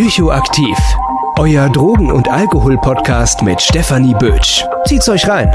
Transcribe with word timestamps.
Psychoaktiv. 0.00 0.78
Euer 1.38 1.68
Drogen- 1.68 2.10
und 2.10 2.26
Alkohol-Podcast 2.26 3.42
mit 3.42 3.60
Stefanie 3.60 4.14
Bötsch. 4.14 4.64
Zieht's 4.86 5.06
euch 5.10 5.28
rein. 5.28 5.52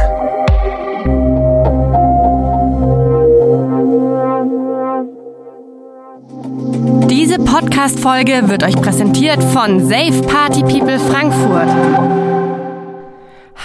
Diese 7.10 7.40
Podcast-Folge 7.40 8.48
wird 8.48 8.64
euch 8.64 8.80
präsentiert 8.80 9.44
von 9.46 9.84
Safe 9.84 10.22
Party 10.28 10.62
People 10.62 11.00
Frankfurt. 11.00 12.25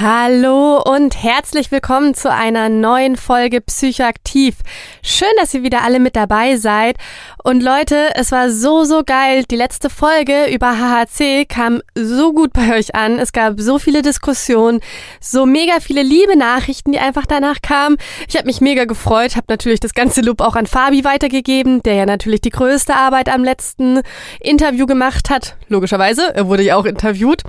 Hallo 0.02 0.80
und 0.80 1.22
herzlich 1.22 1.70
willkommen 1.70 2.14
zu 2.14 2.32
einer 2.32 2.70
neuen 2.70 3.16
Folge 3.16 3.60
Psychoaktiv. 3.60 4.56
Schön, 5.02 5.28
dass 5.36 5.52
ihr 5.52 5.62
wieder 5.62 5.82
alle 5.82 6.00
mit 6.00 6.16
dabei 6.16 6.56
seid. 6.56 6.96
Und 7.44 7.62
Leute, 7.62 8.08
es 8.14 8.32
war 8.32 8.50
so, 8.50 8.84
so 8.84 9.02
geil. 9.04 9.44
Die 9.50 9.56
letzte 9.56 9.90
Folge 9.90 10.46
über 10.46 10.78
HHC 10.78 11.44
kam 11.44 11.82
so 11.94 12.32
gut 12.32 12.54
bei 12.54 12.78
euch 12.78 12.94
an. 12.94 13.18
Es 13.18 13.32
gab 13.32 13.60
so 13.60 13.78
viele 13.78 14.00
Diskussionen, 14.00 14.80
so 15.20 15.44
mega 15.44 15.80
viele 15.80 16.02
liebe 16.02 16.34
Nachrichten, 16.34 16.92
die 16.92 16.98
einfach 16.98 17.26
danach 17.26 17.60
kamen. 17.60 17.98
Ich 18.26 18.36
habe 18.36 18.46
mich 18.46 18.62
mega 18.62 18.86
gefreut, 18.86 19.36
habe 19.36 19.46
natürlich 19.50 19.80
das 19.80 19.92
ganze 19.92 20.22
Lob 20.22 20.40
auch 20.40 20.56
an 20.56 20.66
Fabi 20.66 21.04
weitergegeben, 21.04 21.82
der 21.82 21.94
ja 21.94 22.06
natürlich 22.06 22.40
die 22.40 22.50
größte 22.50 22.94
Arbeit 22.94 23.28
am 23.28 23.44
letzten 23.44 24.00
Interview 24.40 24.86
gemacht 24.86 25.28
hat. 25.28 25.56
Logischerweise, 25.68 26.34
er 26.34 26.48
wurde 26.48 26.62
ja 26.62 26.76
auch 26.76 26.86
interviewt. 26.86 27.42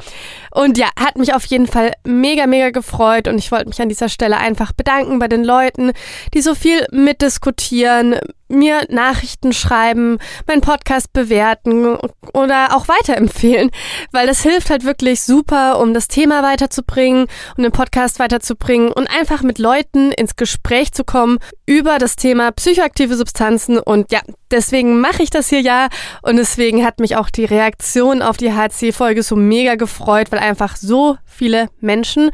Und 0.54 0.78
ja, 0.78 0.88
hat 1.00 1.18
mich 1.18 1.34
auf 1.34 1.46
jeden 1.46 1.68
Fall 1.68 1.94
mega, 2.04 2.41
mega 2.48 2.70
gefreut. 2.70 3.28
Und 3.28 3.38
ich 3.38 3.52
wollte 3.52 3.68
mich 3.68 3.82
an 3.82 3.90
dieser 3.90 4.10
Stelle 4.10 4.38
einfach 4.38 4.72
bedanken 4.74 5.20
bei 5.20 5.28
den 5.28 5.44
Leuten, 5.44 5.92
die 6.34 6.42
so 6.42 6.56
viel 6.56 6.86
mitdiskutieren, 6.92 8.16
mir 8.52 8.86
Nachrichten 8.90 9.54
schreiben, 9.54 10.18
meinen 10.48 10.62
Podcast 10.62 11.14
bewerten 11.14 11.98
oder 12.34 12.76
auch 12.76 12.88
weiterempfehlen, 12.88 13.72
weil 14.12 14.28
das 14.28 14.42
hilft 14.42 14.70
halt 14.70 14.84
wirklich 14.84 15.22
super, 15.22 15.80
um 15.80 15.94
das 15.94 16.08
Thema 16.08 16.44
weiterzubringen, 16.44 17.28
um 17.58 17.64
den 17.64 17.72
Podcast 17.72 18.20
weiterzubringen 18.20 18.92
und 18.92 19.08
einfach 19.08 19.42
mit 19.42 19.60
Leuten 19.60 20.12
ins 20.12 20.36
Gespräch 20.36 20.92
zu 20.92 21.04
kommen 21.04 21.40
über 21.66 21.98
das 21.98 22.16
Thema 22.16 22.52
psychoaktive 22.52 23.16
Substanzen. 23.16 23.80
Und 23.80 24.12
ja, 24.12 24.20
deswegen 24.52 25.00
mache 25.00 25.24
ich 25.24 25.30
das 25.30 25.50
hier 25.50 25.62
ja. 25.62 25.88
Und 26.22 26.38
deswegen 26.38 26.86
hat 26.86 27.00
mich 27.00 27.16
auch 27.16 27.30
die 27.30 27.46
Reaktion 27.46 28.22
auf 28.22 28.38
die 28.38 28.52
HC-Folge 28.54 29.24
so 29.24 29.36
mega 29.36 29.76
gefreut, 29.76 30.32
weil 30.32 30.40
einfach 30.40 30.76
so 30.76 31.18
viele 31.26 31.70
Menschen 31.80 32.32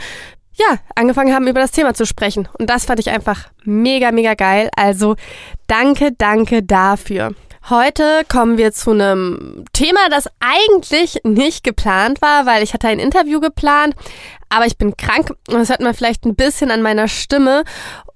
ja, 0.57 0.77
angefangen 0.95 1.33
haben, 1.33 1.47
über 1.47 1.61
das 1.61 1.71
Thema 1.71 1.93
zu 1.93 2.05
sprechen. 2.05 2.47
Und 2.57 2.69
das 2.69 2.85
fand 2.85 2.99
ich 2.99 3.09
einfach 3.09 3.47
mega, 3.63 4.11
mega 4.11 4.33
geil. 4.33 4.69
Also 4.75 5.15
danke, 5.67 6.11
danke 6.11 6.63
dafür. 6.63 7.33
Heute 7.69 8.21
kommen 8.29 8.57
wir 8.57 8.71
zu 8.71 8.91
einem 8.91 9.65
Thema, 9.73 10.09
das 10.09 10.29
eigentlich 10.39 11.19
nicht 11.23 11.65
geplant 11.65 12.21
war, 12.21 12.45
weil 12.45 12.63
ich 12.63 12.73
hatte 12.73 12.87
ein 12.87 12.99
Interview 12.99 13.41
geplant, 13.41 13.93
aber 14.47 14.65
ich 14.65 14.77
bin 14.77 14.95
krank 14.95 15.31
und 15.49 15.55
das 15.55 15.69
hört 15.69 15.81
man 15.81 15.93
vielleicht 15.93 16.25
ein 16.25 16.35
bisschen 16.35 16.71
an 16.71 16.81
meiner 16.81 17.09
Stimme. 17.09 17.65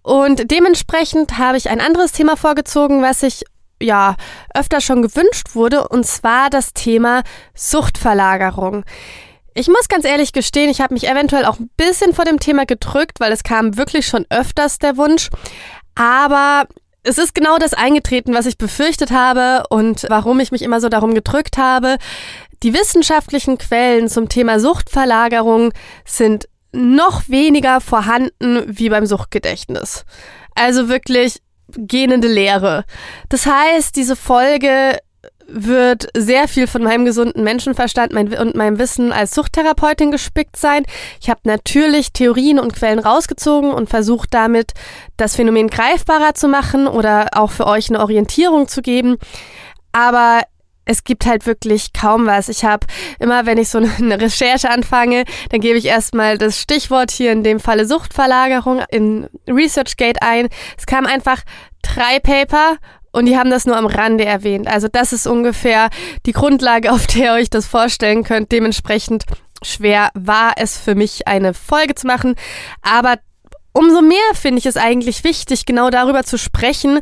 Und 0.03 0.49
dementsprechend 0.49 1.37
habe 1.37 1.57
ich 1.57 1.69
ein 1.69 1.81
anderes 1.81 2.13
Thema 2.13 2.37
vorgezogen, 2.37 3.01
was 3.01 3.23
ich 3.23 3.43
ja 3.81 4.15
öfter 4.55 4.79
schon 4.79 5.01
gewünscht 5.01 5.53
wurde, 5.53 5.87
und 5.87 6.05
zwar 6.05 6.49
das 6.49 6.71
Thema 6.73 7.23
Suchtverlagerung. 7.53 8.85
Ich 9.53 9.67
muss 9.67 9.89
ganz 9.89 10.05
ehrlich 10.05 10.31
gestehen, 10.31 10.69
ich 10.69 10.79
habe 10.79 10.93
mich 10.93 11.09
eventuell 11.09 11.45
auch 11.45 11.59
ein 11.59 11.69
bisschen 11.75 12.13
vor 12.13 12.25
dem 12.25 12.39
Thema 12.39 12.65
gedrückt, 12.65 13.19
weil 13.19 13.31
es 13.31 13.43
kam 13.43 13.77
wirklich 13.77 14.07
schon 14.07 14.25
öfters 14.29 14.79
der 14.79 14.95
Wunsch. 14.95 15.29
Aber 15.93 16.67
es 17.03 17.17
ist 17.17 17.35
genau 17.35 17.57
das 17.57 17.73
eingetreten, 17.73 18.33
was 18.33 18.45
ich 18.45 18.57
befürchtet 18.57 19.11
habe 19.11 19.63
und 19.69 20.05
warum 20.09 20.39
ich 20.39 20.51
mich 20.51 20.61
immer 20.61 20.79
so 20.79 20.87
darum 20.87 21.13
gedrückt 21.13 21.57
habe. 21.57 21.97
Die 22.63 22.73
wissenschaftlichen 22.73 23.57
Quellen 23.57 24.07
zum 24.07 24.29
Thema 24.29 24.59
Suchtverlagerung 24.59 25.73
sind 26.05 26.47
noch 26.71 27.27
weniger 27.27 27.81
vorhanden 27.81 28.63
wie 28.67 28.89
beim 28.89 29.05
Suchtgedächtnis. 29.05 30.05
Also 30.55 30.87
wirklich 30.87 31.41
gähnende 31.75 32.27
Lehre. 32.27 32.85
Das 33.29 33.45
heißt, 33.45 33.95
diese 33.95 34.15
Folge 34.15 34.97
wird 35.53 36.07
sehr 36.15 36.47
viel 36.47 36.67
von 36.67 36.83
meinem 36.83 37.05
gesunden 37.05 37.43
Menschenverstand 37.43 38.13
und 38.13 38.55
meinem 38.55 38.79
Wissen 38.79 39.11
als 39.11 39.35
Suchttherapeutin 39.35 40.11
gespickt 40.11 40.57
sein. 40.57 40.83
Ich 41.19 41.29
habe 41.29 41.41
natürlich 41.43 42.13
Theorien 42.13 42.59
und 42.59 42.73
Quellen 42.73 42.99
rausgezogen 42.99 43.71
und 43.71 43.89
versucht 43.89 44.33
damit 44.33 44.71
das 45.17 45.35
Phänomen 45.35 45.67
greifbarer 45.67 46.33
zu 46.33 46.47
machen 46.47 46.87
oder 46.87 47.29
auch 47.33 47.51
für 47.51 47.67
euch 47.67 47.89
eine 47.89 47.99
Orientierung 47.99 48.67
zu 48.67 48.81
geben. 48.81 49.17
Aber 49.91 50.41
es 50.85 51.03
gibt 51.03 51.25
halt 51.25 51.45
wirklich 51.45 51.93
kaum 51.93 52.25
was. 52.25 52.49
Ich 52.49 52.65
habe 52.65 52.87
immer, 53.19 53.45
wenn 53.45 53.57
ich 53.57 53.69
so 53.69 53.77
eine 53.77 54.19
Recherche 54.19 54.69
anfange, 54.69 55.25
dann 55.49 55.61
gebe 55.61 55.77
ich 55.77 55.85
erstmal 55.85 56.37
das 56.37 56.59
Stichwort 56.59 57.11
hier 57.11 57.31
in 57.31 57.43
dem 57.43 57.59
Falle 57.59 57.85
Suchtverlagerung 57.85 58.81
in 58.89 59.29
ResearchGate 59.47 60.21
ein. 60.21 60.49
Es 60.77 60.85
kam 60.85 61.05
einfach 61.05 61.41
drei 61.81 62.19
Paper 62.19 62.77
und 63.11 63.25
die 63.25 63.37
haben 63.37 63.49
das 63.49 63.65
nur 63.65 63.77
am 63.77 63.85
Rande 63.85 64.25
erwähnt. 64.25 64.67
Also 64.67 64.87
das 64.87 65.13
ist 65.13 65.27
ungefähr 65.27 65.89
die 66.25 66.31
Grundlage, 66.31 66.91
auf 66.91 67.07
der 67.07 67.25
ihr 67.25 67.33
euch 67.33 67.49
das 67.49 67.67
vorstellen 67.67 68.23
könnt. 68.23 68.51
Dementsprechend 68.51 69.25
schwer 69.61 70.09
war 70.13 70.53
es 70.57 70.77
für 70.77 70.95
mich, 70.95 71.27
eine 71.27 71.53
Folge 71.53 71.95
zu 71.95 72.07
machen. 72.07 72.35
Aber 72.81 73.15
umso 73.73 74.01
mehr 74.01 74.17
finde 74.33 74.59
ich 74.59 74.65
es 74.65 74.77
eigentlich 74.77 75.23
wichtig, 75.23 75.65
genau 75.65 75.89
darüber 75.89 76.23
zu 76.23 76.37
sprechen, 76.37 76.99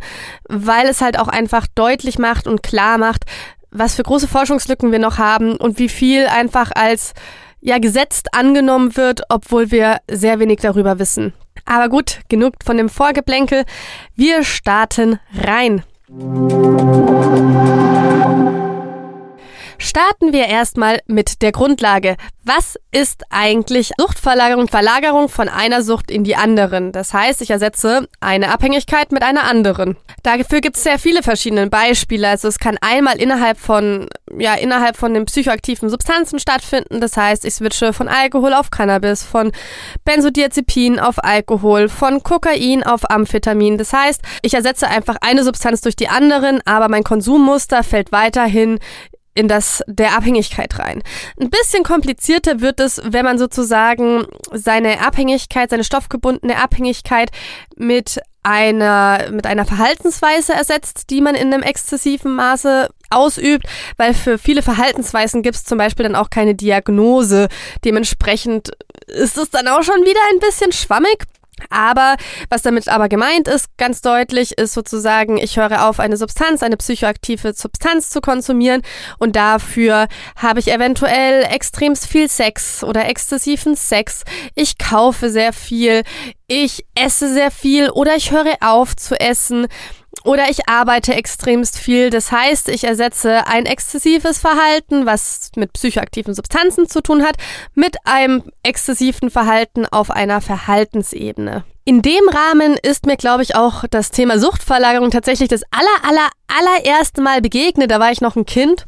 weil 0.48 0.88
es 0.88 1.02
halt 1.02 1.20
auch 1.20 1.28
einfach 1.28 1.68
deutlich 1.76 2.20
macht 2.20 2.48
und 2.48 2.64
klar 2.64 2.98
macht, 2.98 3.26
was 3.72 3.96
für 3.96 4.04
große 4.04 4.28
Forschungslücken 4.28 4.92
wir 4.92 5.00
noch 5.00 5.18
haben 5.18 5.56
und 5.56 5.78
wie 5.78 5.90
viel 5.90 6.26
einfach 6.26 6.72
als 6.74 7.14
ja 7.62 7.78
gesetzt 7.78 8.34
angenommen 8.34 8.96
wird, 8.96 9.22
obwohl 9.30 9.70
wir 9.72 9.98
sehr 10.10 10.40
wenig 10.40 10.60
darüber 10.62 10.98
wissen. 10.98 11.34
Aber 11.66 11.90
gut, 11.90 12.22
genug 12.30 12.54
von 12.64 12.78
dem 12.78 12.90
Vorgeplänkel. 12.90 13.66
Wir 14.16 14.44
starten 14.44 15.20
rein. 15.36 15.84
Música 16.12 17.99
Starten 19.82 20.34
wir 20.34 20.48
erstmal 20.48 21.00
mit 21.08 21.42
der 21.42 21.54
Grundlage. 21.54 22.18
Was 22.44 22.78
ist 22.92 23.24
eigentlich 23.30 23.92
Suchtverlagerung? 23.98 24.68
Verlagerung 24.68 25.30
von 25.30 25.48
einer 25.48 25.84
Sucht 25.84 26.12
in 26.12 26.26
die 26.26 26.36
anderen. 26.36 26.92
Das 26.92 27.14
heißt, 27.14 27.42
ich 27.42 27.52
ersetze 27.52 28.10
eine 28.20 28.52
Abhängigkeit 28.52 29.14
mit 29.14 29.24
einer 29.24 29.44
anderen. 29.44 29.96
Dafür 30.24 30.60
gibt 30.60 30.76
es 30.76 30.84
sehr 30.84 31.00
viele 31.00 31.24
verschiedene 31.24 31.68
Beispiele. 31.68 32.28
Also 32.28 32.50
es 32.50 32.60
kann 32.60 32.78
einmal 32.82 33.22
innerhalb 33.22 33.58
von, 33.58 34.08
ja, 34.38 34.56
innerhalb 34.56 34.98
von 34.98 35.14
den 35.14 35.26
psychoaktiven 35.26 35.90
Substanzen 35.90 36.40
stattfinden. 36.40 37.00
Das 37.00 37.16
heißt, 37.16 37.46
ich 37.46 37.54
switche 37.54 37.94
von 37.94 38.10
Alkohol 38.10 38.54
auf 38.54 38.72
Cannabis, 38.72 39.24
von 39.24 39.54
Benzodiazepin 40.04 41.00
auf 41.00 41.24
Alkohol, 41.24 41.88
von 41.88 42.22
Kokain 42.22 42.84
auf 42.84 43.10
Amphetamin. 43.10 43.78
Das 43.78 43.94
heißt, 43.94 44.22
ich 44.42 44.56
ersetze 44.56 44.90
einfach 44.90 45.16
eine 45.22 45.44
Substanz 45.44 45.80
durch 45.82 45.96
die 45.96 46.10
anderen, 46.10 46.60
aber 46.66 46.90
mein 46.90 47.04
Konsummuster 47.04 47.84
fällt 47.84 48.12
weiterhin 48.12 48.80
in 49.36 49.48
das 49.48 49.84
der 49.88 50.16
Abhängigkeit 50.16 50.80
rein. 50.80 51.02
Ein 51.40 51.50
bisschen 51.50 51.84
komplizierter 51.84 52.62
wird 52.62 52.80
es, 52.80 53.02
wenn 53.04 53.26
man 53.26 53.38
sozusagen 53.38 54.26
seine 54.52 55.02
Abhängigkeit, 55.02 55.70
seine 55.70 55.84
stoffgebundene 55.84 56.58
Abhängigkeit 56.58 57.32
mit 57.76 58.20
einer, 58.44 59.30
mit 59.32 59.46
einer 59.46 59.66
Verhaltensweise 59.66 60.54
ersetzt, 60.54 61.10
die 61.10 61.22
man 61.22 61.36
in 61.36 61.54
einem 61.54 61.64
exzessiven 61.64 62.36
Maße 62.36 62.90
ausübt, 63.10 63.66
weil 63.98 64.14
für 64.14 64.38
viele 64.38 64.62
Verhaltensweisen 64.62 65.42
gibt 65.42 65.56
es 65.56 65.66
zum 65.66 65.78
Beispiel 65.78 66.04
dann 66.04 66.16
auch 66.16 66.30
keine 66.30 66.56
Diagnose. 66.56 67.50
Dementsprechend 67.84 68.72
ist 69.08 69.38
es 69.38 69.50
dann 69.50 69.68
auch 69.68 69.84
schon 69.84 70.02
wieder 70.04 70.20
ein 70.32 70.40
bisschen 70.40 70.72
schwammig. 70.72 71.26
Aber 71.70 72.16
was 72.50 72.62
damit 72.62 72.88
aber 72.88 73.10
gemeint 73.10 73.48
ist, 73.48 73.78
ganz 73.78 74.02
deutlich, 74.02 74.58
ist 74.58 74.74
sozusagen, 74.74 75.38
ich 75.38 75.58
höre 75.58 75.88
auf, 75.88 76.00
eine 76.00 76.18
Substanz, 76.18 76.64
eine 76.64 76.78
psychoaktive 76.78 77.54
Substanz 77.54 78.10
zu 78.10 78.22
konsumieren 78.22 78.82
und 79.18 79.36
dafür 79.36 80.08
habe 80.36 80.60
ich 80.60 80.72
eventuell 80.72 81.44
extremst 81.44 82.08
viel 82.08 82.30
Sex 82.30 82.84
oder 82.84 83.08
exzessiven 83.08 83.76
Sex. 83.76 84.24
Ich 84.56 84.78
kaufe 84.78 85.30
sehr 85.30 85.54
viel, 85.54 86.04
ich 86.48 86.86
esse 86.96 87.32
sehr 87.34 87.52
viel 87.52 87.90
oder 87.90 88.16
ich 88.16 88.32
höre 88.32 88.58
auf 88.62 88.96
zu 88.96 89.20
essen. 89.20 89.68
Oder 90.24 90.50
ich 90.50 90.68
arbeite 90.68 91.14
extremst 91.14 91.78
viel. 91.78 92.10
Das 92.10 92.32
heißt, 92.32 92.68
ich 92.70 92.84
ersetze 92.84 93.48
ein 93.48 93.66
exzessives 93.66 94.40
Verhalten, 94.40 95.06
was 95.06 95.52
mit 95.56 95.74
psychoaktiven 95.74 96.34
Substanzen 96.34 96.90
zu 96.90 97.02
tun 97.02 97.24
hat, 97.24 97.36
mit 97.74 97.96
einem 98.06 98.44
exzessiven 98.64 99.30
Verhalten 99.30 99.86
auf 99.86 100.12
einer 100.12 100.42
Verhaltensebene. 100.42 101.64
In 101.86 102.02
dem 102.04 102.30
Rahmen 102.30 102.78
ist 102.78 103.08
mir, 103.08 103.18
glaube 103.18 103.42
ich, 103.42 103.56
auch 103.56 103.84
das 103.90 104.12
Thema 104.12 104.38
Suchtverlagerung 104.38 105.10
tatsächlich 105.10 105.50
das 105.50 105.64
aller, 105.72 106.08
aller, 106.08 106.30
allererste 106.48 107.22
Mal 107.22 107.42
begegnet. 107.42 107.90
Da 107.90 108.00
war 108.00 108.12
ich 108.12 108.22
noch 108.22 108.36
ein 108.36 108.46
Kind. 108.46 108.86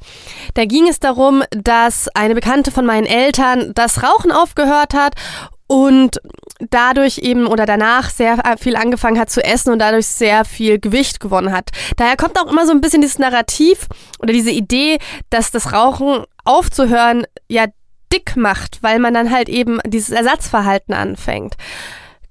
Da 0.54 0.66
ging 0.66 0.88
es 0.88 1.00
darum, 1.00 1.44
dass 1.50 2.10
eine 2.10 2.36
Bekannte 2.36 2.70
von 2.70 2.86
meinen 2.86 3.08
Eltern 3.08 3.72
das 3.74 4.04
Rauchen 4.04 4.32
aufgehört 4.32 4.94
hat 4.94 5.16
und 5.72 6.20
dadurch 6.60 7.20
eben 7.20 7.48
oder 7.48 7.66
danach 7.66 8.10
sehr 8.10 8.44
viel 8.60 8.76
angefangen 8.76 9.18
hat 9.18 9.30
zu 9.30 9.42
essen 9.42 9.72
und 9.72 9.80
dadurch 9.80 10.06
sehr 10.06 10.44
viel 10.44 10.80
Gewicht 10.80 11.22
gewonnen 11.22 11.54
hat. 11.54 11.70
Daher 11.96 12.18
kommt 12.18 12.38
auch 12.38 12.52
immer 12.52 12.66
so 12.66 12.74
ein 12.74 12.82
bisschen 12.82 13.00
dieses 13.00 13.20
Narrativ 13.20 13.88
oder 14.20 14.34
diese 14.34 14.52
Idee, 14.52 15.00
dass 15.30 15.50
das 15.50 15.72
Rauchen 15.72 16.26
aufzuhören, 16.44 17.26
ja 17.48 17.68
dick 18.12 18.36
macht, 18.36 18.84
weil 18.84 19.00
man 19.00 19.14
dann 19.14 19.32
halt 19.32 19.48
eben 19.48 19.80
dieses 19.86 20.10
Ersatzverhalten 20.10 20.94
anfängt. 20.94 21.56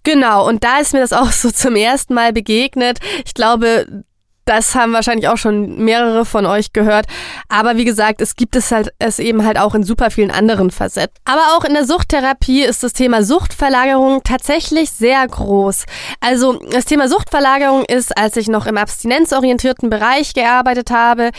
Genau, 0.03 0.47
und 0.47 0.63
da 0.63 0.77
ist 0.77 0.93
mir 0.93 1.01
das 1.01 1.15
auch 1.15 1.33
so 1.33 1.51
zum 1.51 1.77
ersten 1.77 2.13
Mal 2.13 2.35
begegnet. 2.35 2.99
Ich 3.25 3.33
glaube, 3.33 4.05
das 4.45 4.75
haben 4.75 4.93
wahrscheinlich 4.93 5.29
auch 5.29 5.37
schon 5.37 5.85
mehrere 5.85 6.25
von 6.25 6.47
euch 6.47 6.73
gehört. 6.73 7.07
Aber 7.49 7.77
wie 7.77 7.85
gesagt, 7.85 8.21
es 8.21 8.37
gibt 8.37 8.57
es 8.57 8.73
halt 8.73 8.93
es 8.99 9.19
eben 9.19 9.45
halt 9.45 9.59
auch 9.59 9.75
in 9.75 9.85
super 9.85 10.11
vielen 10.11 10.31
anderen 10.31 10.71
Facetten. 10.71 11.17
Aber 11.25 11.57
auch 11.57 11.65
in 11.65 11.75
der 11.75 11.85
Suchttherapie 11.85 12.63
ist 12.63 12.83
das 12.83 12.93
Thema 12.93 13.23
Suchtverlagerung 13.23 14.23
tatsächlich 14.25 14.91
sehr 14.91 15.27
groß. 15.27 15.85
Also 16.21 16.59
das 16.71 16.85
Thema 16.85 17.09
Suchtverlagerung 17.09 17.85
ist, 17.85 18.17
als 18.17 18.37
ich 18.37 18.49
noch 18.49 18.67
im 18.67 18.77
abstinenzorientierten 18.77 19.91
Bereich 19.91 20.35
gearbeitet 20.35 20.91
habe, 20.91 21.31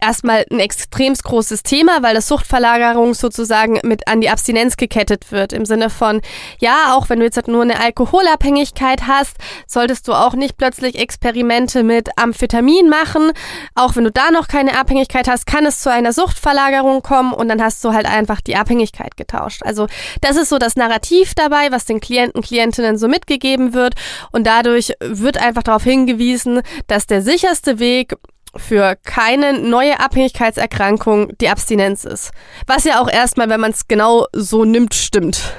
erstmal 0.00 0.44
ein 0.50 0.60
extrem 0.60 1.14
großes 1.14 1.62
Thema, 1.62 2.02
weil 2.02 2.14
das 2.14 2.28
Suchtverlagerung 2.28 3.14
sozusagen 3.14 3.80
mit 3.82 4.06
an 4.06 4.20
die 4.20 4.30
Abstinenz 4.30 4.76
gekettet 4.76 5.32
wird. 5.32 5.52
Im 5.52 5.64
Sinne 5.64 5.90
von, 5.90 6.20
ja, 6.60 6.94
auch 6.94 7.08
wenn 7.08 7.18
du 7.18 7.24
jetzt 7.24 7.36
halt 7.36 7.48
nur 7.48 7.62
eine 7.62 7.80
Alkoholabhängigkeit 7.80 9.06
hast, 9.06 9.36
solltest 9.66 10.06
du 10.06 10.12
auch 10.12 10.34
nicht 10.34 10.56
plötzlich 10.56 10.98
Experimente 10.98 11.82
mit 11.82 12.10
Amphetamin 12.16 12.88
machen. 12.88 13.32
Auch 13.74 13.96
wenn 13.96 14.04
du 14.04 14.12
da 14.12 14.30
noch 14.30 14.46
keine 14.48 14.78
Abhängigkeit 14.78 15.28
hast, 15.28 15.46
kann 15.46 15.66
es 15.66 15.80
zu 15.80 15.90
einer 15.90 16.12
Suchtverlagerung 16.12 17.02
kommen 17.02 17.32
und 17.32 17.48
dann 17.48 17.62
hast 17.62 17.82
du 17.84 17.92
halt 17.92 18.06
einfach 18.06 18.40
die 18.40 18.56
Abhängigkeit 18.56 19.16
getauscht. 19.16 19.62
Also 19.64 19.88
das 20.20 20.36
ist 20.36 20.48
so 20.48 20.58
das 20.58 20.76
Narrativ 20.76 21.34
dabei, 21.34 21.72
was 21.72 21.86
den 21.86 22.00
Klienten, 22.00 22.42
Klientinnen 22.42 22.98
so 22.98 23.08
mitgegeben 23.08 23.74
wird 23.74 23.94
und 24.30 24.46
dadurch 24.46 24.92
wird 25.00 25.38
einfach 25.38 25.62
darauf 25.64 25.82
hingewiesen, 25.82 26.62
dass 26.86 27.06
der 27.06 27.22
sicherste 27.22 27.78
Weg 27.78 28.14
für 28.56 28.96
keine 29.04 29.58
neue 29.58 30.00
Abhängigkeitserkrankung 30.00 31.36
die 31.38 31.48
Abstinenz 31.48 32.04
ist. 32.04 32.30
Was 32.66 32.84
ja 32.84 33.00
auch 33.00 33.08
erstmal, 33.08 33.48
wenn 33.48 33.60
man 33.60 33.72
es 33.72 33.88
genau 33.88 34.26
so 34.32 34.64
nimmt, 34.64 34.94
stimmt. 34.94 35.54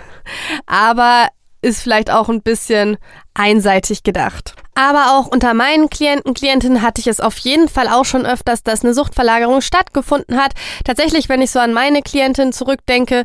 Aber 0.65 1.27
ist 1.61 1.81
vielleicht 1.81 2.09
auch 2.09 2.29
ein 2.29 2.41
bisschen 2.41 2.97
einseitig 3.33 4.03
gedacht. 4.03 4.55
Aber 4.75 5.17
auch 5.17 5.27
unter 5.27 5.53
meinen 5.53 5.89
Klienten, 5.89 6.33
Klientinnen 6.33 6.81
hatte 6.81 7.01
ich 7.01 7.07
es 7.07 7.19
auf 7.19 7.37
jeden 7.39 7.67
Fall 7.67 7.89
auch 7.89 8.05
schon 8.05 8.25
öfters, 8.25 8.63
dass 8.63 8.83
eine 8.83 8.93
Suchtverlagerung 8.93 9.59
stattgefunden 9.61 10.37
hat. 10.37 10.53
Tatsächlich, 10.85 11.27
wenn 11.27 11.41
ich 11.41 11.51
so 11.51 11.59
an 11.59 11.73
meine 11.73 12.01
Klientin 12.01 12.53
zurückdenke, 12.53 13.23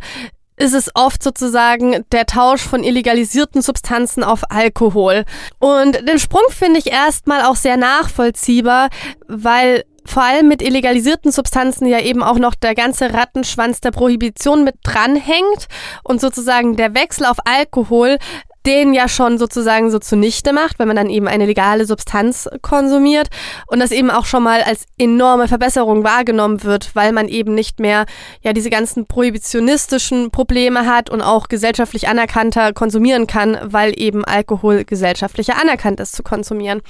ist 0.57 0.75
es 0.75 0.91
oft 0.95 1.23
sozusagen 1.23 2.05
der 2.13 2.27
Tausch 2.27 2.63
von 2.63 2.85
illegalisierten 2.85 3.63
Substanzen 3.63 4.23
auf 4.23 4.43
Alkohol. 4.51 5.25
Und 5.59 6.09
den 6.09 6.19
Sprung 6.19 6.45
finde 6.51 6.79
ich 6.79 6.93
erstmal 6.93 7.43
auch 7.43 7.57
sehr 7.57 7.77
nachvollziehbar, 7.77 8.89
weil 9.27 9.85
vor 10.07 10.23
allem 10.23 10.49
mit 10.49 10.63
illegalisierten 10.63 11.33
Substanzen 11.33 11.87
ja 11.87 11.99
eben 11.99 12.23
auch 12.23 12.39
noch 12.39 12.55
der 12.55 12.75
ganze 12.75 13.15
Rattenschwanz 13.15 13.81
der 13.81 13.91
Prohibition 13.91 14.63
mit 14.63 14.77
dranhängt 14.83 15.67
und 16.03 16.21
sozusagen 16.21 16.77
der 16.77 16.95
Wechsel 16.95 17.25
auf 17.25 17.39
Alkohol 17.45 18.19
den 18.67 18.95
ja 18.95 19.09
schon 19.09 19.39
sozusagen 19.39 19.91
so 19.91 19.99
zunichte 19.99 20.53
macht, 20.53 20.79
wenn 20.79 20.89
man 20.89 20.97
dann 20.97 21.11
eben 21.11 21.29
eine 21.29 21.47
legale 21.47 21.85
Substanz 21.85 22.49
konsumiert 22.63 23.29
und 23.67 23.81
das 23.81 23.91
eben 23.91 24.11
auch 24.11 24.25
schon 24.25 24.43
mal 24.43 24.63
als 24.63 24.87
enorme 24.99 25.49
Verbesserung 25.49 26.05
wahrgenommen 26.05 26.63
wird, 26.63 26.91
weil 26.95 27.13
man 27.13 27.29
eben 27.29 27.55
nicht 27.55 27.79
mehr 27.79 28.07
ja 28.43 28.53
diese 28.53 28.71
ganzen 28.71 29.07
prohibitionistischen 29.07 30.31
Probleme 30.31 30.87
hat 30.87 31.11
und 31.11 31.21
auch 31.21 31.49
gesellschaftlich 31.49 32.09
anerkannter 32.09 32.73
konsumieren 32.73 33.27
kann, 33.27 33.59
weil 33.63 33.93
eben 33.99 34.25
Alkohol 34.25 34.85
gesellschaftlicher 34.85 35.61
anerkannt 35.61 36.01
ist 36.01 36.17
zu 36.17 36.23
konsumieren. 36.23 36.81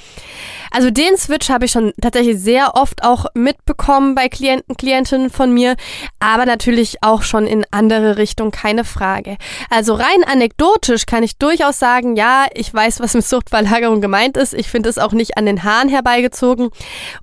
Also 0.70 0.90
den 0.90 1.16
Switch 1.16 1.48
habe 1.50 1.64
ich 1.64 1.72
schon 1.72 1.92
tatsächlich 2.00 2.38
sehr 2.38 2.74
oft 2.74 3.02
auch 3.02 3.26
mitbekommen 3.34 4.14
bei 4.14 4.28
Klienten, 4.28 4.76
Klientinnen 4.76 5.30
von 5.30 5.52
mir, 5.52 5.76
aber 6.20 6.46
natürlich 6.46 7.02
auch 7.02 7.22
schon 7.22 7.46
in 7.46 7.64
andere 7.70 8.16
Richtungen, 8.16 8.50
keine 8.50 8.84
Frage. 8.84 9.36
Also 9.70 9.94
rein 9.94 10.24
anekdotisch 10.26 11.06
kann 11.06 11.22
ich 11.22 11.38
durchaus 11.38 11.63
durchaus 11.64 11.78
sagen, 11.78 12.16
ja, 12.16 12.46
ich 12.52 12.72
weiß, 12.72 13.00
was 13.00 13.14
mit 13.14 13.26
Suchtverlagerung 13.26 14.00
gemeint 14.00 14.36
ist. 14.36 14.52
Ich 14.52 14.68
finde 14.68 14.90
es 14.90 14.98
auch 14.98 15.12
nicht 15.12 15.38
an 15.38 15.46
den 15.46 15.64
Haaren 15.64 15.88
herbeigezogen. 15.88 16.70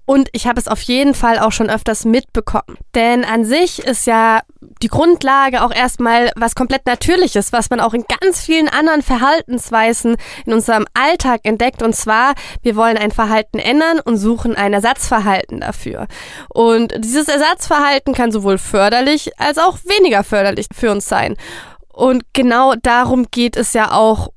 Und 0.06 0.30
ich 0.32 0.48
habe 0.48 0.60
es 0.60 0.68
auf 0.68 0.82
jeden 0.82 1.14
Fall 1.14 1.38
auch 1.38 1.52
schon 1.52 1.70
öfters 1.70 2.06
mitbekommen. 2.06 2.78
Denn 2.96 3.24
an 3.24 3.46
sich 3.46 3.80
ist 3.80 4.08
ja 4.08 4.42
die 4.82 4.88
Grundlage 4.88 5.64
auch 5.64 5.72
erstmal 5.72 6.32
was 6.36 6.56
komplett 6.56 6.88
Natürliches, 6.88 7.54
was 7.54 7.70
man 7.70 7.80
auch 7.80 7.94
in 7.94 8.06
ganz 8.22 8.42
vielen 8.42 8.68
anderen 8.68 9.04
Verhaltensweisen 9.04 10.18
in 10.46 10.54
unserem 10.54 10.86
Alltag 10.94 11.42
entdeckt. 11.44 11.84
Und 11.84 11.96
zwar, 11.96 12.34
wir 12.64 12.76
wollen 12.76 12.98
ein 12.98 13.12
Verhalten 13.12 13.60
ändern 13.60 14.00
und 14.00 14.18
suchen 14.18 14.56
ein 14.56 14.74
Ersatzverhalten 14.74 15.60
dafür. 15.60 16.08
Und 16.50 16.94
dieses 16.98 17.28
Ersatzverhalten 17.28 18.16
kann 18.16 18.32
sowohl 18.32 18.58
förderlich 18.58 19.40
als 19.40 19.60
auch 19.60 19.78
weniger 19.86 20.24
förderlich 20.24 20.68
für 20.74 20.92
uns 20.92 21.08
sein. 21.08 21.38
Und 21.94 22.24
genau 22.34 22.74
darum 22.82 23.28
geht 23.32 23.58
es 23.58 23.74
ja 23.74 23.92
auch 23.92 24.30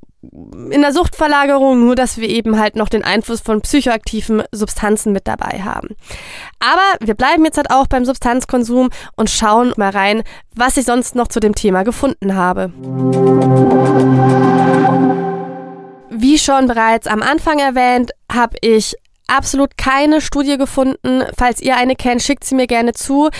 in 0.71 0.81
der 0.81 0.93
Suchtverlagerung, 0.93 1.81
nur 1.81 1.95
dass 1.95 2.19
wir 2.19 2.29
eben 2.29 2.59
halt 2.59 2.77
noch 2.77 2.89
den 2.89 3.05
Einfluss 3.05 3.41
von 3.41 3.61
psychoaktiven 3.61 4.43
Substanzen 4.53 5.13
mit 5.13 5.27
dabei 5.27 5.63
haben. 5.63 5.89
Aber 6.61 7.07
wir 7.07 7.15
bleiben 7.15 7.45
jetzt 7.45 7.57
halt 7.57 7.71
auch 7.71 7.87
beim 7.87 8.05
Substanzkonsum 8.05 8.91
und 9.17 9.31
schauen 9.31 9.73
mal 9.77 9.91
rein, 9.91 10.23
was 10.55 10.77
ich 10.77 10.87
sonst 10.87 11.15
noch 11.15 11.29
zu 11.29 11.41
dem 11.41 11.55
Thema 11.55 11.83
gefunden 11.83 12.35
habe. 12.35 12.73
Wie 16.11 16.39
schon 16.39 16.69
bereits 16.69 17.07
am 17.07 17.23
Anfang 17.23 17.59
erwähnt, 17.59 18.13
habe 18.33 18.57
ich 18.61 18.95
absolut 19.27 19.77
keine 19.77 20.21
Studie 20.21 20.59
gefunden. 20.59 21.25
Falls 21.37 21.61
ihr 21.61 21.77
eine 21.77 21.97
kennt, 21.97 22.23
schickt 22.23 22.45
sie 22.45 22.55
mir 22.55 22.67
gerne 22.67 22.93
zu 22.93 23.31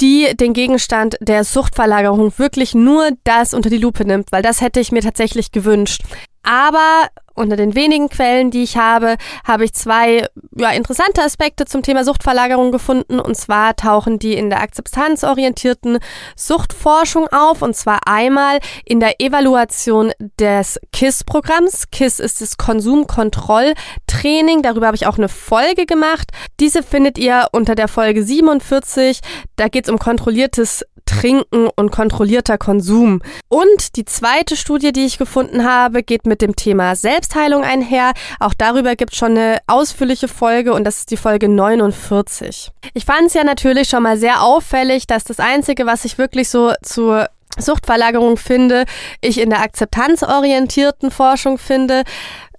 die 0.00 0.36
den 0.36 0.52
Gegenstand 0.52 1.16
der 1.20 1.44
Suchtverlagerung 1.44 2.32
wirklich 2.38 2.74
nur 2.74 3.10
das 3.24 3.54
unter 3.54 3.70
die 3.70 3.78
Lupe 3.78 4.04
nimmt, 4.04 4.30
weil 4.32 4.42
das 4.42 4.60
hätte 4.60 4.80
ich 4.80 4.92
mir 4.92 5.02
tatsächlich 5.02 5.52
gewünscht. 5.52 6.02
Aber 6.42 7.08
unter 7.38 7.56
den 7.56 7.74
wenigen 7.74 8.08
Quellen, 8.08 8.50
die 8.50 8.62
ich 8.62 8.76
habe, 8.76 9.16
habe 9.44 9.64
ich 9.64 9.72
zwei 9.72 10.26
ja, 10.56 10.70
interessante 10.70 11.22
Aspekte 11.22 11.64
zum 11.64 11.82
Thema 11.82 12.04
Suchtverlagerung 12.04 12.72
gefunden. 12.72 13.20
Und 13.20 13.36
zwar 13.36 13.76
tauchen 13.76 14.18
die 14.18 14.34
in 14.34 14.50
der 14.50 14.60
akzeptanzorientierten 14.60 15.98
Suchtforschung 16.36 17.28
auf. 17.28 17.62
Und 17.62 17.76
zwar 17.76 18.00
einmal 18.06 18.58
in 18.84 19.00
der 19.00 19.20
Evaluation 19.20 20.12
des 20.38 20.78
KISS-Programms. 20.92 21.90
KISS 21.90 22.20
ist 22.20 22.40
das 22.40 22.58
Konsumkontrolltraining. 22.58 24.62
Darüber 24.62 24.86
habe 24.86 24.96
ich 24.96 25.06
auch 25.06 25.18
eine 25.18 25.28
Folge 25.28 25.86
gemacht. 25.86 26.30
Diese 26.60 26.82
findet 26.82 27.18
ihr 27.18 27.48
unter 27.52 27.74
der 27.74 27.88
Folge 27.88 28.22
47. 28.22 29.20
Da 29.56 29.68
geht 29.68 29.84
es 29.84 29.90
um 29.90 29.98
kontrolliertes 29.98 30.84
Trinken 31.08 31.68
und 31.74 31.90
kontrollierter 31.90 32.58
Konsum. 32.58 33.22
Und 33.48 33.96
die 33.96 34.04
zweite 34.04 34.56
Studie, 34.56 34.92
die 34.92 35.06
ich 35.06 35.16
gefunden 35.16 35.64
habe, 35.64 36.02
geht 36.02 36.26
mit 36.26 36.42
dem 36.42 36.54
Thema 36.54 36.94
Selbstheilung 36.96 37.64
einher. 37.64 38.12
Auch 38.40 38.52
darüber 38.52 38.94
gibt 38.94 39.12
es 39.12 39.18
schon 39.18 39.32
eine 39.32 39.58
ausführliche 39.66 40.28
Folge 40.28 40.74
und 40.74 40.84
das 40.84 40.98
ist 40.98 41.10
die 41.10 41.16
Folge 41.16 41.48
49. 41.48 42.70
Ich 42.92 43.06
fand 43.06 43.28
es 43.28 43.34
ja 43.34 43.42
natürlich 43.42 43.88
schon 43.88 44.02
mal 44.02 44.18
sehr 44.18 44.42
auffällig, 44.42 45.06
dass 45.06 45.24
das 45.24 45.40
Einzige, 45.40 45.86
was 45.86 46.04
ich 46.04 46.18
wirklich 46.18 46.50
so 46.50 46.72
zur 46.82 47.28
Suchtverlagerung 47.58 48.36
finde, 48.36 48.84
ich 49.20 49.40
in 49.40 49.50
der 49.50 49.62
akzeptanzorientierten 49.62 51.10
Forschung 51.10 51.58
finde. 51.58 52.02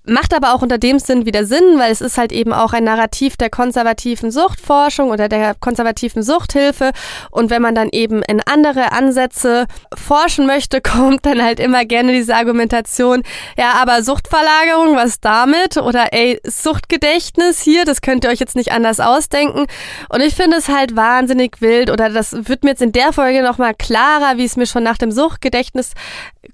Macht 0.10 0.34
aber 0.34 0.54
auch 0.54 0.62
unter 0.62 0.78
dem 0.78 1.00
Sinn 1.00 1.26
wieder 1.26 1.46
Sinn, 1.46 1.78
weil 1.78 1.92
es 1.92 2.02
ist 2.02 2.18
halt 2.18 2.32
eben 2.32 2.54
auch 2.54 2.74
ein 2.74 2.84
Narrativ 2.84 3.38
der 3.38 3.50
konservativen 3.50 4.32
Suchtforschung 4.32 5.10
oder 5.10 5.30
der 5.30 5.56
konservativen 5.56 6.24
Suchthilfe. 6.24 6.92
Und 7.32 7.50
wenn 7.50 7.62
man 7.62 7.76
dann 7.76 7.90
eben 7.92 8.22
in 8.24 8.42
andere 8.46 8.92
Ansätze 8.92 9.68
forschen 9.96 10.46
möchte, 10.46 10.82
kommt 10.90 11.26
dann 11.26 11.44
halt 11.44 11.60
immer 11.60 11.86
gerne 11.86 12.12
diese 12.12 12.36
Argumentation, 12.36 13.24
ja, 13.58 13.74
aber 13.82 14.04
Suchtverlagerung, 14.04 14.96
was 14.96 15.20
damit? 15.20 15.78
Oder 15.78 16.14
ey, 16.14 16.40
Suchtgedächtnis 16.44 17.62
hier, 17.62 17.86
das 17.86 18.02
könnt 18.02 18.24
ihr 18.24 18.32
euch 18.32 18.40
jetzt 18.40 18.56
nicht 18.56 18.72
anders 18.72 19.00
ausdenken. 19.00 19.66
Und 20.10 20.22
ich 20.22 20.36
finde 20.36 20.58
es 20.58 20.70
halt 20.70 20.96
wahnsinnig 20.96 21.62
wild 21.62 21.92
oder 21.92 22.10
das 22.10 22.34
wird 22.48 22.64
mir 22.64 22.72
jetzt 22.72 22.82
in 22.82 22.92
der 22.92 23.14
Folge 23.14 23.44
nochmal 23.44 23.74
klarer, 23.74 24.38
wie 24.38 24.46
es 24.46 24.56
mir 24.56 24.66
schon 24.66 24.84
nach 24.84 24.98
dem 24.98 25.12
Suchtgedächtnis 25.12 25.92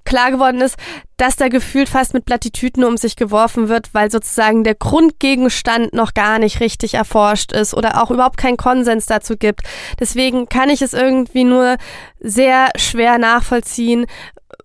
klar 0.03 0.31
geworden 0.31 0.61
ist, 0.61 0.77
dass 1.17 1.35
da 1.35 1.47
gefühlt 1.47 1.89
fast 1.89 2.13
mit 2.13 2.25
Plattitüten 2.25 2.83
um 2.83 2.97
sich 2.97 3.15
geworfen 3.15 3.44
wird, 3.53 3.93
weil 3.93 4.11
sozusagen 4.11 4.63
der 4.63 4.75
Grundgegenstand 4.75 5.93
noch 5.93 6.13
gar 6.13 6.39
nicht 6.39 6.59
richtig 6.59 6.95
erforscht 6.95 7.51
ist 7.51 7.73
oder 7.73 8.01
auch 8.01 8.11
überhaupt 8.11 8.37
keinen 8.37 8.57
Konsens 8.57 9.05
dazu 9.05 9.37
gibt. 9.37 9.61
Deswegen 9.99 10.49
kann 10.49 10.69
ich 10.69 10.81
es 10.81 10.93
irgendwie 10.93 11.43
nur 11.43 11.77
sehr 12.19 12.69
schwer 12.75 13.17
nachvollziehen, 13.17 14.05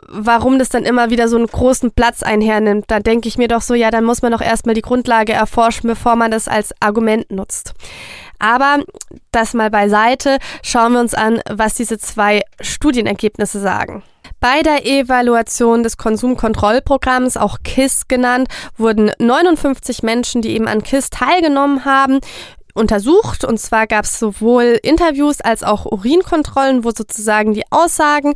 warum 0.09 0.59
das 0.59 0.69
dann 0.69 0.85
immer 0.85 1.11
wieder 1.11 1.29
so 1.29 1.37
einen 1.37 1.47
großen 1.47 1.93
Platz 1.93 2.23
einhernimmt. 2.23 2.87
Da 2.89 3.01
denke 3.01 3.29
ich 3.29 3.39
mir 3.39 3.49
doch 3.49 3.63
so, 3.63 3.75
ja, 3.75 3.91
dann 3.91 4.05
muss 4.05 4.23
man 4.23 4.33
doch 4.33 4.41
erstmal 4.41 4.75
die 4.75 4.83
Grundlage 4.83 5.33
erforschen, 5.33 5.89
bevor 5.89 6.17
man 6.17 6.31
das 6.31 6.49
als 6.49 6.75
Argument 6.81 7.31
nutzt. 7.31 7.75
Aber 8.39 8.79
das 9.33 9.55
mal 9.55 9.71
beiseite, 9.71 10.39
schauen 10.63 10.95
wir 10.95 11.01
uns 11.01 11.15
an, 11.15 11.41
was 11.49 11.75
diese 11.75 11.99
zwei 11.99 12.43
Studienergebnisse 12.61 13.61
sagen. 13.61 14.03
Bei 14.41 14.63
der 14.63 14.87
Evaluation 14.87 15.83
des 15.83 15.99
Konsumkontrollprogramms, 15.99 17.37
auch 17.37 17.59
KISS 17.63 18.09
genannt, 18.09 18.49
wurden 18.79 19.11
59 19.19 20.03
Menschen, 20.03 20.41
die 20.41 20.51
eben 20.51 20.67
an 20.67 20.83
KISS 20.83 21.11
teilgenommen 21.11 21.85
haben, 21.85 22.21
untersucht. 22.73 23.45
Und 23.45 23.59
zwar 23.59 23.87
gab 23.87 24.07
es 24.07 24.19
sowohl 24.19 24.79
Interviews 24.83 25.43
als 25.43 25.63
auch 25.63 25.85
Urinkontrollen, 25.85 26.85
wo 26.85 26.91
sozusagen 26.91 27.53
die 27.53 27.65
Aussagen 27.71 28.33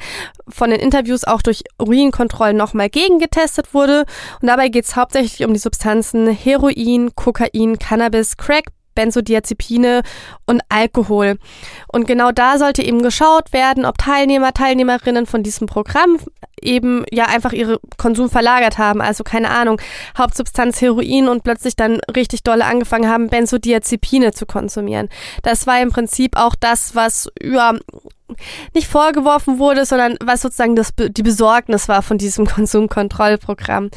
von 0.47 0.69
den 0.69 0.81
Interviews 0.81 1.25
auch 1.25 1.41
durch 1.41 1.65
Urinkontrollen 1.79 2.57
nochmal 2.57 2.91
gegengetestet 2.91 3.73
wurde. 3.73 4.05
Und 4.43 4.49
dabei 4.49 4.69
geht 4.69 4.85
es 4.85 4.97
hauptsächlich 4.97 5.47
um 5.47 5.55
die 5.55 5.59
Substanzen 5.59 6.29
Heroin, 6.29 7.15
Kokain, 7.15 7.79
Cannabis, 7.79 8.37
Crack, 8.37 8.65
Benzodiazepine 8.95 10.03
und 10.47 10.63
Alkohol. 10.69 11.39
Und 11.89 12.07
genau 12.07 12.33
da 12.33 12.59
sollte 12.59 12.83
eben 12.83 13.03
geschaut 13.03 13.53
werden, 13.53 13.85
ob 13.85 13.99
Teilnehmer, 13.99 14.53
Teilnehmerinnen 14.53 15.27
von 15.27 15.43
diesem 15.43 15.67
Programm 15.67 16.19
eben 16.61 17.05
ja 17.11 17.27
einfach 17.27 17.53
ihre 17.53 17.79
Konsum 17.99 18.31
verlagert 18.31 18.79
haben. 18.79 19.01
Also 19.01 19.25
keine 19.25 19.51
Ahnung, 19.51 19.81
Hauptsubstanz 20.17 20.81
Heroin 20.81 21.29
und 21.29 21.45
plötzlich 21.45 21.77
dann 21.77 22.01
richtig 22.15 22.43
dolle 22.43 22.65
angefangen 22.65 23.09
haben, 23.09 23.29
Benzodiazepine 23.29 24.33
zu 24.33 24.47
konsumieren. 24.47 25.09
Das 25.43 25.67
war 25.67 25.81
im 25.81 25.91
Prinzip 25.91 26.37
auch 26.37 26.55
das, 26.55 26.95
was 26.95 27.31
ja 27.43 27.75
nicht 28.75 28.89
vorgeworfen 28.89 29.59
wurde, 29.59 29.85
sondern 29.85 30.17
was 30.23 30.43
sozusagen 30.43 30.77
das, 30.77 30.91
die 30.97 31.23
Besorgnis 31.23 31.89
war 31.89 32.03
von 32.03 32.19
diesem 32.19 32.47
Konsumkontrollprogramm. 32.55 33.91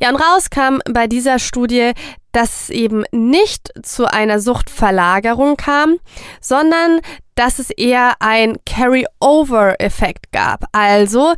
Ja, 0.00 0.10
und 0.10 0.16
rauskam 0.16 0.78
bei 0.90 1.06
dieser 1.06 1.38
Studie, 1.38 1.92
dass 2.32 2.62
es 2.62 2.70
eben 2.70 3.04
nicht 3.10 3.72
zu 3.82 4.06
einer 4.06 4.40
Suchtverlagerung 4.40 5.56
kam, 5.56 5.96
sondern 6.40 7.00
dass 7.34 7.58
es 7.58 7.70
eher 7.70 8.14
ein 8.20 8.56
Carry-over-Effekt 8.66 10.32
gab. 10.32 10.64
Also, 10.72 11.34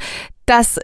dass 0.46 0.80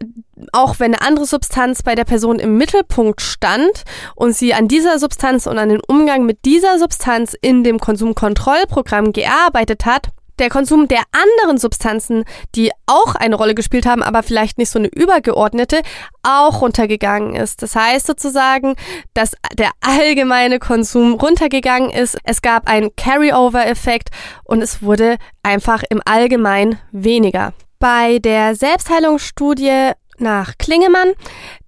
auch 0.53 0.79
wenn 0.79 0.95
eine 0.95 1.03
andere 1.03 1.27
Substanz 1.27 1.83
bei 1.83 1.95
der 1.95 2.05
Person 2.05 2.39
im 2.39 2.57
Mittelpunkt 2.57 3.21
stand 3.21 3.83
und 4.15 4.35
sie 4.37 4.55
an 4.55 4.69
dieser 4.69 4.99
Substanz 4.99 5.47
und 5.47 5.59
an 5.59 5.71
den 5.71 5.81
Umgang 5.87 6.25
mit 6.25 6.45
dieser 6.45 6.79
Substanz 6.79 7.35
in 7.41 7.65
dem 7.65 7.81
Konsumkontrollprogramm 7.81 9.13
gearbeitet 9.13 9.85
hat, 9.85 10.11
der 10.39 10.51
Konsum 10.51 10.89
der 10.89 11.03
anderen 11.13 11.59
Substanzen, 11.59 12.25
die 12.55 12.71
auch 12.87 13.15
eine 13.15 13.37
Rolle 13.37 13.55
gespielt 13.55 13.87
haben, 13.87 14.03
aber 14.03 14.23
vielleicht 14.23 14.59
nicht 14.59 14.71
so 14.71 14.79
eine 14.79 14.89
übergeordnete, 14.89 15.83
auch 16.23 16.61
runtergegangen 16.61 17.35
ist. 17.35 17.63
Das 17.63 17.75
heißt 17.75 18.07
sozusagen, 18.07 18.75
dass 19.15 19.33
der 19.55 19.71
allgemeine 19.81 20.59
Konsum 20.59 21.15
runtergegangen 21.15 21.91
ist. 21.91 22.19
Es 22.25 22.43
gab 22.43 22.69
einen 22.69 22.95
Carry-over-Effekt 22.97 24.11
und 24.45 24.63
es 24.63 24.83
wurde 24.83 25.17
einfach 25.43 25.83
im 25.89 26.01
Allgemeinen 26.05 26.79
weniger. 26.93 27.53
Bei 27.79 28.19
der 28.19 28.55
Selbstheilungsstudie 28.55 29.93
nach 30.19 30.57
Klingemann, 30.59 31.13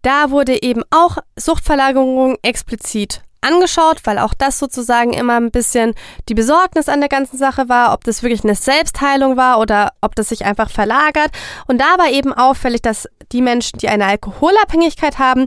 da 0.03 0.31
wurde 0.31 0.63
eben 0.63 0.83
auch 0.91 1.19
Suchtverlagerung 1.37 2.37
explizit 2.43 3.23
angeschaut, 3.41 4.01
weil 4.05 4.19
auch 4.19 4.35
das 4.35 4.59
sozusagen 4.59 5.13
immer 5.13 5.37
ein 5.37 5.51
bisschen 5.51 5.95
die 6.29 6.35
Besorgnis 6.35 6.89
an 6.89 7.01
der 7.01 7.09
ganzen 7.09 7.39
Sache 7.39 7.69
war, 7.69 7.93
ob 7.93 8.05
das 8.05 8.23
wirklich 8.23 8.45
eine 8.45 8.55
Selbstheilung 8.55 9.37
war 9.37 9.61
oder 9.61 9.93
ob 10.01 10.15
das 10.15 10.29
sich 10.29 10.45
einfach 10.45 10.71
verlagert. 10.71 11.31
Und 11.67 11.81
da 11.81 11.99
war 11.99 12.11
eben 12.11 12.33
auffällig, 12.33 12.83
dass 12.83 13.09
die 13.33 13.43
Menschen, 13.43 13.79
die 13.79 13.89
eine 13.89 14.07
Alkoholabhängigkeit 14.07 15.19
haben, 15.19 15.47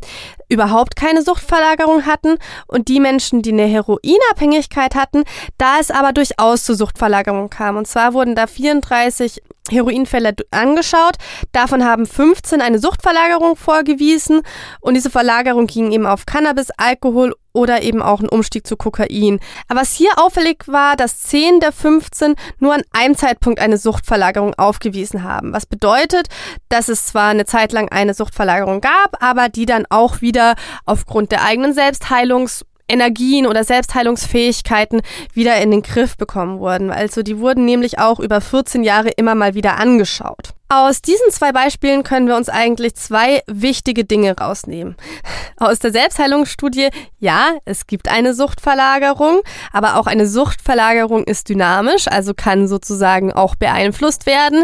überhaupt 0.49 0.95
keine 0.95 1.21
Suchtverlagerung 1.21 2.05
hatten 2.05 2.37
und 2.67 2.89
die 2.89 2.99
Menschen, 2.99 3.41
die 3.41 3.53
eine 3.53 3.65
Heroinabhängigkeit 3.65 4.95
hatten, 4.95 5.23
da 5.57 5.79
es 5.79 5.91
aber 5.91 6.11
durchaus 6.11 6.63
zu 6.63 6.75
Suchtverlagerung 6.75 7.49
kam. 7.49 7.77
Und 7.77 7.87
zwar 7.87 8.13
wurden 8.13 8.35
da 8.35 8.47
34 8.47 9.41
Heroinfälle 9.69 10.35
angeschaut. 10.51 11.15
Davon 11.51 11.85
haben 11.85 12.05
15 12.05 12.61
eine 12.61 12.79
Suchtverlagerung 12.79 13.55
vorgewiesen 13.55 14.41
und 14.81 14.95
diese 14.95 15.09
Verlagerung 15.09 15.67
ging 15.67 15.91
eben 15.91 16.05
auf 16.05 16.25
Cannabis, 16.25 16.69
Alkohol 16.77 17.35
oder 17.53 17.81
eben 17.81 18.01
auch 18.01 18.19
ein 18.19 18.29
Umstieg 18.29 18.65
zu 18.65 18.77
Kokain. 18.77 19.39
Aber 19.67 19.81
was 19.81 19.93
hier 19.93 20.11
auffällig 20.17 20.67
war, 20.67 20.95
dass 20.95 21.21
10 21.21 21.59
der 21.59 21.71
15 21.71 22.35
nur 22.59 22.73
an 22.73 22.83
einem 22.91 23.15
Zeitpunkt 23.15 23.59
eine 23.59 23.77
Suchtverlagerung 23.77 24.53
aufgewiesen 24.55 25.23
haben. 25.23 25.53
Was 25.53 25.65
bedeutet, 25.65 26.27
dass 26.69 26.89
es 26.89 27.07
zwar 27.07 27.29
eine 27.29 27.45
Zeit 27.45 27.71
lang 27.71 27.89
eine 27.89 28.13
Suchtverlagerung 28.13 28.81
gab, 28.81 29.21
aber 29.21 29.49
die 29.49 29.65
dann 29.65 29.85
auch 29.89 30.21
wieder 30.21 30.55
aufgrund 30.85 31.31
der 31.31 31.43
eigenen 31.43 31.73
Selbstheilungs 31.73 32.65
Energien 32.87 33.47
oder 33.47 33.63
Selbstheilungsfähigkeiten 33.63 35.01
wieder 35.33 35.55
in 35.61 35.71
den 35.71 35.81
Griff 35.81 36.17
bekommen 36.17 36.59
wurden. 36.59 36.91
Also 36.91 37.23
die 37.23 37.39
wurden 37.39 37.63
nämlich 37.63 37.99
auch 37.99 38.19
über 38.19 38.41
14 38.41 38.83
Jahre 38.83 39.09
immer 39.09 39.33
mal 39.33 39.55
wieder 39.55 39.77
angeschaut. 39.77 40.49
Aus 40.73 41.01
diesen 41.01 41.29
zwei 41.31 41.51
Beispielen 41.51 42.03
können 42.03 42.29
wir 42.29 42.37
uns 42.37 42.47
eigentlich 42.47 42.95
zwei 42.95 43.43
wichtige 43.45 44.05
Dinge 44.05 44.37
rausnehmen. 44.37 44.95
Aus 45.57 45.79
der 45.79 45.91
Selbstheilungsstudie, 45.91 46.87
ja, 47.19 47.57
es 47.65 47.87
gibt 47.87 48.07
eine 48.07 48.33
Suchtverlagerung, 48.33 49.41
aber 49.73 49.97
auch 49.97 50.07
eine 50.07 50.25
Suchtverlagerung 50.25 51.25
ist 51.25 51.49
dynamisch, 51.49 52.07
also 52.07 52.33
kann 52.33 52.69
sozusagen 52.69 53.33
auch 53.33 53.55
beeinflusst 53.55 54.25
werden. 54.25 54.63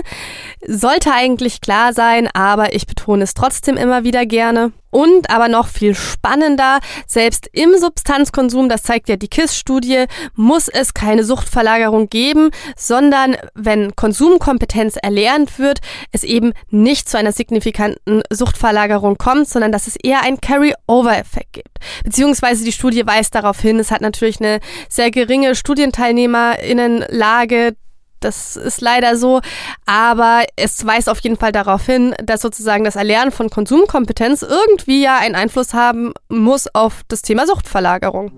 Sollte 0.66 1.12
eigentlich 1.12 1.60
klar 1.60 1.92
sein, 1.92 2.30
aber 2.34 2.74
ich 2.74 2.88
betone 2.88 3.26
es 3.26 3.34
trotzdem 3.34 3.76
immer 3.76 4.06
wieder 4.06 4.26
gerne. 4.26 4.72
Und 4.90 5.30
aber 5.30 5.50
noch 5.50 5.68
viel 5.68 5.94
spannender, 5.94 6.80
selbst 7.06 7.50
im 7.52 7.78
Substanzkonsum, 7.78 8.70
das 8.70 8.84
zeigt 8.84 9.10
ja 9.10 9.18
die 9.18 9.28
KISS-Studie, 9.28 10.06
muss 10.34 10.70
es 10.70 10.94
keine 10.94 11.26
Suchtverlagerung 11.26 12.10
geben, 12.10 12.52
sondern 12.78 13.36
wenn 13.54 13.96
Konsumkompetenz 13.96 14.96
erlernt 14.96 15.60
wird, 15.60 15.82
es 16.12 16.24
eben 16.24 16.54
nicht 16.70 17.10
zu 17.10 17.18
einer 17.18 17.32
signifikanten 17.32 18.22
Suchtverlagerung 18.30 19.18
kommt, 19.18 19.48
sondern 19.48 19.72
dass 19.72 19.88
es 19.88 19.96
eher 19.96 20.22
einen 20.24 20.42
Carry-Over-Effekt 20.42 21.54
gibt. 21.54 21.80
Beziehungsweise 22.04 22.64
die 22.64 22.72
Studie 22.72 23.06
weist 23.06 23.36
darauf 23.36 23.60
hin, 23.60 23.80
es 23.80 23.92
hat 23.92 24.02
natürlich 24.02 24.40
eine 24.40 24.60
sehr 24.90 25.12
geringe 25.12 25.56
Studienteilnehmerinnenlage, 25.56 27.76
das 28.20 28.56
ist 28.56 28.82
leider 28.82 29.16
so, 29.16 29.42
aber 29.86 30.44
es 30.56 30.86
weist 30.86 31.10
auf 31.10 31.20
jeden 31.20 31.38
Fall 31.38 31.52
darauf 31.52 31.86
hin, 31.86 32.16
dass 32.24 32.42
sozusagen 32.42 32.84
das 32.84 32.96
Erlernen 32.96 33.32
von 33.32 33.50
Konsumkompetenz 33.50 34.42
irgendwie 34.42 35.04
ja 35.04 35.20
einen 35.20 35.36
Einfluss 35.36 35.74
haben 35.74 36.14
muss 36.28 36.68
auf 36.74 37.02
das 37.08 37.22
Thema 37.22 37.46
Suchtverlagerung. 37.46 38.32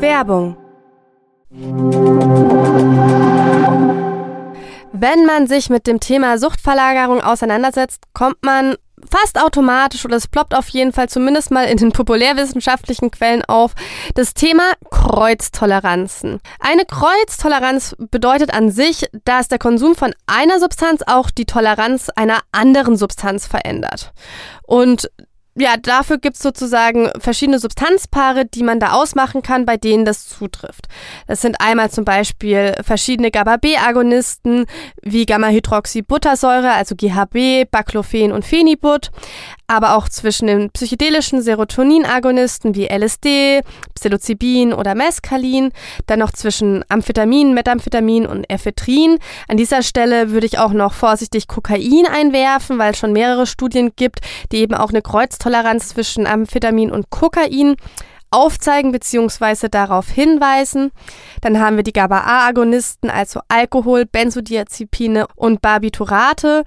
Werbung 0.00 0.56
wenn 5.02 5.26
man 5.26 5.48
sich 5.48 5.68
mit 5.68 5.88
dem 5.88 5.98
Thema 5.98 6.38
Suchtverlagerung 6.38 7.20
auseinandersetzt, 7.20 8.04
kommt 8.14 8.42
man 8.44 8.76
fast 9.10 9.40
automatisch 9.40 10.04
oder 10.04 10.14
es 10.14 10.28
ploppt 10.28 10.54
auf 10.54 10.68
jeden 10.68 10.92
Fall 10.92 11.08
zumindest 11.08 11.50
mal 11.50 11.64
in 11.64 11.76
den 11.76 11.90
populärwissenschaftlichen 11.90 13.10
Quellen 13.10 13.44
auf, 13.44 13.72
das 14.14 14.32
Thema 14.32 14.62
Kreuztoleranzen. 14.90 16.40
Eine 16.60 16.84
Kreuztoleranz 16.84 17.96
bedeutet 17.98 18.54
an 18.54 18.70
sich, 18.70 19.06
dass 19.24 19.48
der 19.48 19.58
Konsum 19.58 19.96
von 19.96 20.14
einer 20.26 20.60
Substanz 20.60 21.02
auch 21.04 21.30
die 21.30 21.46
Toleranz 21.46 22.08
einer 22.14 22.38
anderen 22.52 22.96
Substanz 22.96 23.48
verändert. 23.48 24.12
Und 24.62 25.10
ja, 25.54 25.76
dafür 25.76 26.18
gibt 26.18 26.36
es 26.36 26.42
sozusagen 26.42 27.10
verschiedene 27.18 27.58
Substanzpaare, 27.58 28.46
die 28.46 28.62
man 28.62 28.80
da 28.80 28.92
ausmachen 28.92 29.42
kann, 29.42 29.66
bei 29.66 29.76
denen 29.76 30.06
das 30.06 30.26
zutrifft. 30.26 30.88
Das 31.26 31.42
sind 31.42 31.60
einmal 31.60 31.90
zum 31.90 32.06
Beispiel 32.06 32.74
verschiedene 32.82 33.30
GABA-B-Agonisten 33.30 34.64
wie 35.02 35.26
Gamma-Hydroxybuttersäure, 35.26 36.72
also 36.72 36.94
GHB, 36.96 37.70
Baclofen 37.70 38.32
und 38.32 38.46
Phenibut, 38.46 39.10
aber 39.72 39.96
auch 39.96 40.06
zwischen 40.06 40.48
den 40.48 40.70
psychedelischen 40.70 41.40
Serotonin-Agonisten 41.40 42.74
wie 42.74 42.88
LSD, 42.88 43.62
Psilocybin 43.94 44.74
oder 44.74 44.94
Mescalin, 44.94 45.72
dann 46.06 46.18
noch 46.18 46.30
zwischen 46.32 46.84
Amphetamin, 46.90 47.54
Methamphetamin 47.54 48.26
und 48.26 48.44
Ephedrin. 48.50 49.16
An 49.48 49.56
dieser 49.56 49.82
Stelle 49.82 50.30
würde 50.30 50.46
ich 50.46 50.58
auch 50.58 50.74
noch 50.74 50.92
vorsichtig 50.92 51.48
Kokain 51.48 52.06
einwerfen, 52.06 52.78
weil 52.78 52.92
es 52.92 52.98
schon 52.98 53.14
mehrere 53.14 53.46
Studien 53.46 53.92
gibt, 53.96 54.20
die 54.52 54.58
eben 54.58 54.74
auch 54.74 54.90
eine 54.90 55.00
Kreuztoleranz 55.00 55.88
zwischen 55.88 56.26
Amphetamin 56.26 56.92
und 56.92 57.08
Kokain 57.08 57.76
aufzeigen 58.30 58.92
bzw. 58.92 59.68
darauf 59.70 60.08
hinweisen. 60.08 60.90
Dann 61.40 61.60
haben 61.60 61.76
wir 61.76 61.84
die 61.84 61.92
GABA-A-Agonisten, 61.92 63.10
also 63.10 63.40
Alkohol, 63.48 64.06
Benzodiazepine 64.06 65.26
und 65.36 65.62
Barbiturate 65.62 66.64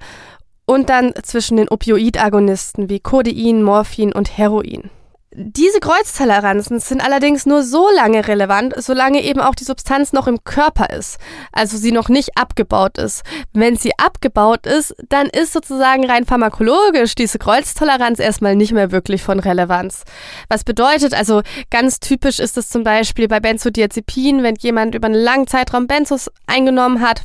und 0.66 0.90
dann 0.90 1.14
zwischen 1.22 1.56
den 1.56 1.68
Opioidagonisten 1.68 2.88
wie 2.88 3.00
Codein, 3.00 3.62
Morphin 3.62 4.12
und 4.12 4.36
Heroin. 4.36 4.90
Diese 5.38 5.80
Kreuztoleranzen 5.80 6.80
sind 6.80 7.04
allerdings 7.04 7.44
nur 7.44 7.62
so 7.62 7.90
lange 7.94 8.26
relevant, 8.26 8.72
solange 8.78 9.22
eben 9.22 9.40
auch 9.40 9.54
die 9.54 9.64
Substanz 9.64 10.14
noch 10.14 10.28
im 10.28 10.44
Körper 10.44 10.88
ist, 10.88 11.18
also 11.52 11.76
sie 11.76 11.92
noch 11.92 12.08
nicht 12.08 12.38
abgebaut 12.38 12.96
ist. 12.96 13.22
Wenn 13.52 13.76
sie 13.76 13.90
abgebaut 13.98 14.66
ist, 14.66 14.94
dann 15.10 15.26
ist 15.26 15.52
sozusagen 15.52 16.06
rein 16.06 16.24
pharmakologisch 16.24 17.16
diese 17.16 17.38
Kreuztoleranz 17.38 18.18
erstmal 18.18 18.56
nicht 18.56 18.72
mehr 18.72 18.92
wirklich 18.92 19.22
von 19.22 19.38
Relevanz. 19.38 20.04
Was 20.48 20.64
bedeutet, 20.64 21.12
also 21.12 21.42
ganz 21.70 22.00
typisch 22.00 22.38
ist 22.38 22.56
es 22.56 22.70
zum 22.70 22.82
Beispiel 22.82 23.28
bei 23.28 23.38
Benzodiazepin, 23.38 24.42
wenn 24.42 24.54
jemand 24.54 24.94
über 24.94 25.04
einen 25.04 25.22
langen 25.22 25.46
Zeitraum 25.46 25.86
Benzos 25.86 26.30
eingenommen 26.46 27.02
hat, 27.02 27.24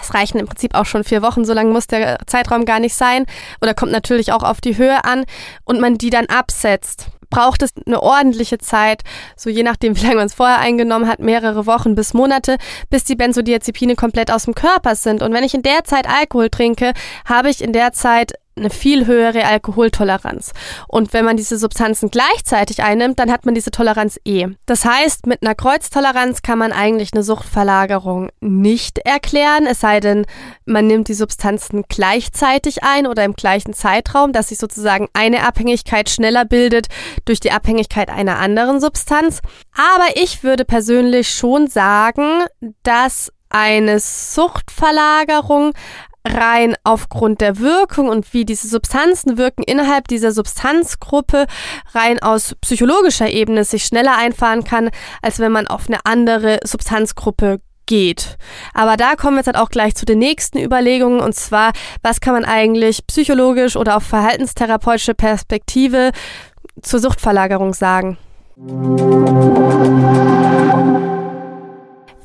es 0.00 0.14
reichen 0.14 0.38
im 0.38 0.46
Prinzip 0.46 0.74
auch 0.74 0.86
schon 0.86 1.04
vier 1.04 1.22
Wochen, 1.22 1.44
so 1.44 1.52
lang 1.52 1.72
muss 1.72 1.86
der 1.86 2.18
Zeitraum 2.26 2.64
gar 2.64 2.80
nicht 2.80 2.94
sein 2.94 3.26
oder 3.60 3.74
kommt 3.74 3.92
natürlich 3.92 4.32
auch 4.32 4.42
auf 4.42 4.60
die 4.60 4.76
Höhe 4.76 5.04
an 5.04 5.24
und 5.64 5.80
man 5.80 5.98
die 5.98 6.10
dann 6.10 6.26
absetzt. 6.26 7.08
braucht 7.30 7.62
es 7.62 7.70
eine 7.84 8.00
ordentliche 8.00 8.58
Zeit, 8.58 9.02
so 9.36 9.50
je 9.50 9.64
nachdem, 9.64 9.96
wie 9.96 10.02
lange 10.02 10.16
man 10.16 10.26
es 10.26 10.34
vorher 10.34 10.60
eingenommen 10.60 11.08
hat, 11.08 11.18
mehrere 11.18 11.66
Wochen 11.66 11.94
bis 11.94 12.14
Monate, 12.14 12.58
bis 12.90 13.04
die 13.04 13.16
Benzodiazepine 13.16 13.96
komplett 13.96 14.30
aus 14.30 14.44
dem 14.44 14.54
Körper 14.54 14.94
sind. 14.94 15.22
Und 15.22 15.32
wenn 15.32 15.42
ich 15.42 15.54
in 15.54 15.62
der 15.62 15.84
Zeit 15.84 16.08
Alkohol 16.08 16.48
trinke, 16.48 16.92
habe 17.24 17.50
ich 17.50 17.60
in 17.60 17.72
der 17.72 17.92
Zeit 17.92 18.34
eine 18.56 18.70
viel 18.70 19.06
höhere 19.06 19.44
Alkoholtoleranz. 19.44 20.52
Und 20.86 21.12
wenn 21.12 21.24
man 21.24 21.36
diese 21.36 21.58
Substanzen 21.58 22.10
gleichzeitig 22.10 22.82
einnimmt, 22.82 23.18
dann 23.18 23.30
hat 23.32 23.44
man 23.46 23.54
diese 23.54 23.70
Toleranz 23.70 24.18
eh. 24.24 24.48
Das 24.66 24.84
heißt, 24.84 25.26
mit 25.26 25.42
einer 25.42 25.54
Kreuztoleranz 25.54 26.42
kann 26.42 26.58
man 26.58 26.72
eigentlich 26.72 27.10
eine 27.12 27.22
Suchtverlagerung 27.22 28.30
nicht 28.40 28.98
erklären, 28.98 29.66
es 29.66 29.80
sei 29.80 30.00
denn, 30.00 30.24
man 30.64 30.86
nimmt 30.86 31.08
die 31.08 31.14
Substanzen 31.14 31.84
gleichzeitig 31.88 32.82
ein 32.84 33.06
oder 33.06 33.24
im 33.24 33.34
gleichen 33.34 33.74
Zeitraum, 33.74 34.32
dass 34.32 34.48
sich 34.48 34.58
sozusagen 34.58 35.08
eine 35.12 35.46
Abhängigkeit 35.46 36.08
schneller 36.08 36.44
bildet 36.44 36.86
durch 37.24 37.40
die 37.40 37.52
Abhängigkeit 37.52 38.08
einer 38.08 38.38
anderen 38.38 38.80
Substanz. 38.80 39.40
Aber 39.74 40.16
ich 40.16 40.42
würde 40.44 40.64
persönlich 40.64 41.28
schon 41.30 41.66
sagen, 41.68 42.44
dass 42.82 43.32
eine 43.48 44.00
Suchtverlagerung 44.00 45.72
rein 46.26 46.74
aufgrund 46.84 47.40
der 47.40 47.58
Wirkung 47.58 48.08
und 48.08 48.32
wie 48.32 48.44
diese 48.44 48.68
Substanzen 48.68 49.36
wirken 49.36 49.62
innerhalb 49.62 50.08
dieser 50.08 50.32
Substanzgruppe 50.32 51.46
rein 51.92 52.22
aus 52.22 52.54
psychologischer 52.60 53.28
Ebene 53.28 53.64
sich 53.64 53.84
schneller 53.84 54.16
einfahren 54.16 54.64
kann, 54.64 54.90
als 55.22 55.38
wenn 55.38 55.52
man 55.52 55.66
auf 55.66 55.88
eine 55.88 56.04
andere 56.04 56.60
Substanzgruppe 56.64 57.60
geht. 57.86 58.38
Aber 58.72 58.96
da 58.96 59.14
kommen 59.14 59.36
wir 59.36 59.40
jetzt 59.40 59.46
halt 59.46 59.58
auch 59.58 59.68
gleich 59.68 59.94
zu 59.94 60.06
den 60.06 60.18
nächsten 60.18 60.58
Überlegungen 60.58 61.20
und 61.20 61.34
zwar, 61.34 61.72
was 62.02 62.20
kann 62.20 62.32
man 62.34 62.44
eigentlich 62.44 63.06
psychologisch 63.06 63.76
oder 63.76 63.96
auf 63.96 64.04
verhaltenstherapeutische 64.04 65.14
Perspektive 65.14 66.12
zur 66.82 67.00
Suchtverlagerung 67.00 67.74
sagen? 67.74 68.16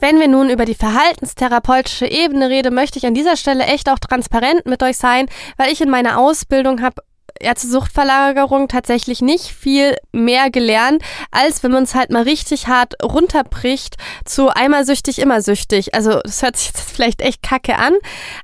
Wenn 0.10 0.20
wir 0.20 0.28
nun 0.28 0.50
über 0.50 0.66
die 0.66 0.74
verhaltenstherapeutische 0.74 2.08
Ebene 2.08 2.50
reden, 2.50 2.74
möchte 2.74 2.98
ich 2.98 3.06
an 3.06 3.14
dieser 3.14 3.38
Stelle 3.38 3.66
echt 3.66 3.88
auch 3.92 4.00
transparent 4.00 4.66
mit 4.66 4.82
euch 4.82 4.98
sein, 4.98 5.28
weil 5.56 5.72
ich 5.72 5.82
in 5.82 5.92
meiner 5.92 6.18
Ausbildung 6.18 6.82
habe 6.82 7.04
ja 7.40 7.54
zur 7.54 7.70
Suchtverlagerung 7.70 8.68
tatsächlich 8.68 9.22
nicht 9.22 9.46
viel 9.46 9.96
mehr 10.12 10.50
gelernt, 10.50 11.04
als 11.30 11.62
wenn 11.62 11.70
man 11.70 11.84
es 11.84 11.94
halt 11.94 12.10
mal 12.10 12.24
richtig 12.24 12.66
hart 12.68 12.96
runterbricht 13.04 13.98
zu 14.26 14.50
einmal 14.50 14.84
süchtig, 14.84 15.20
immer 15.20 15.44
süchtig. 15.44 15.94
Also 15.94 16.22
das 16.24 16.42
hört 16.42 16.58
sich 16.58 16.70
jetzt 16.70 16.82
vielleicht 16.92 17.22
echt 17.22 17.44
kacke 17.44 17.76
an, 17.76 17.94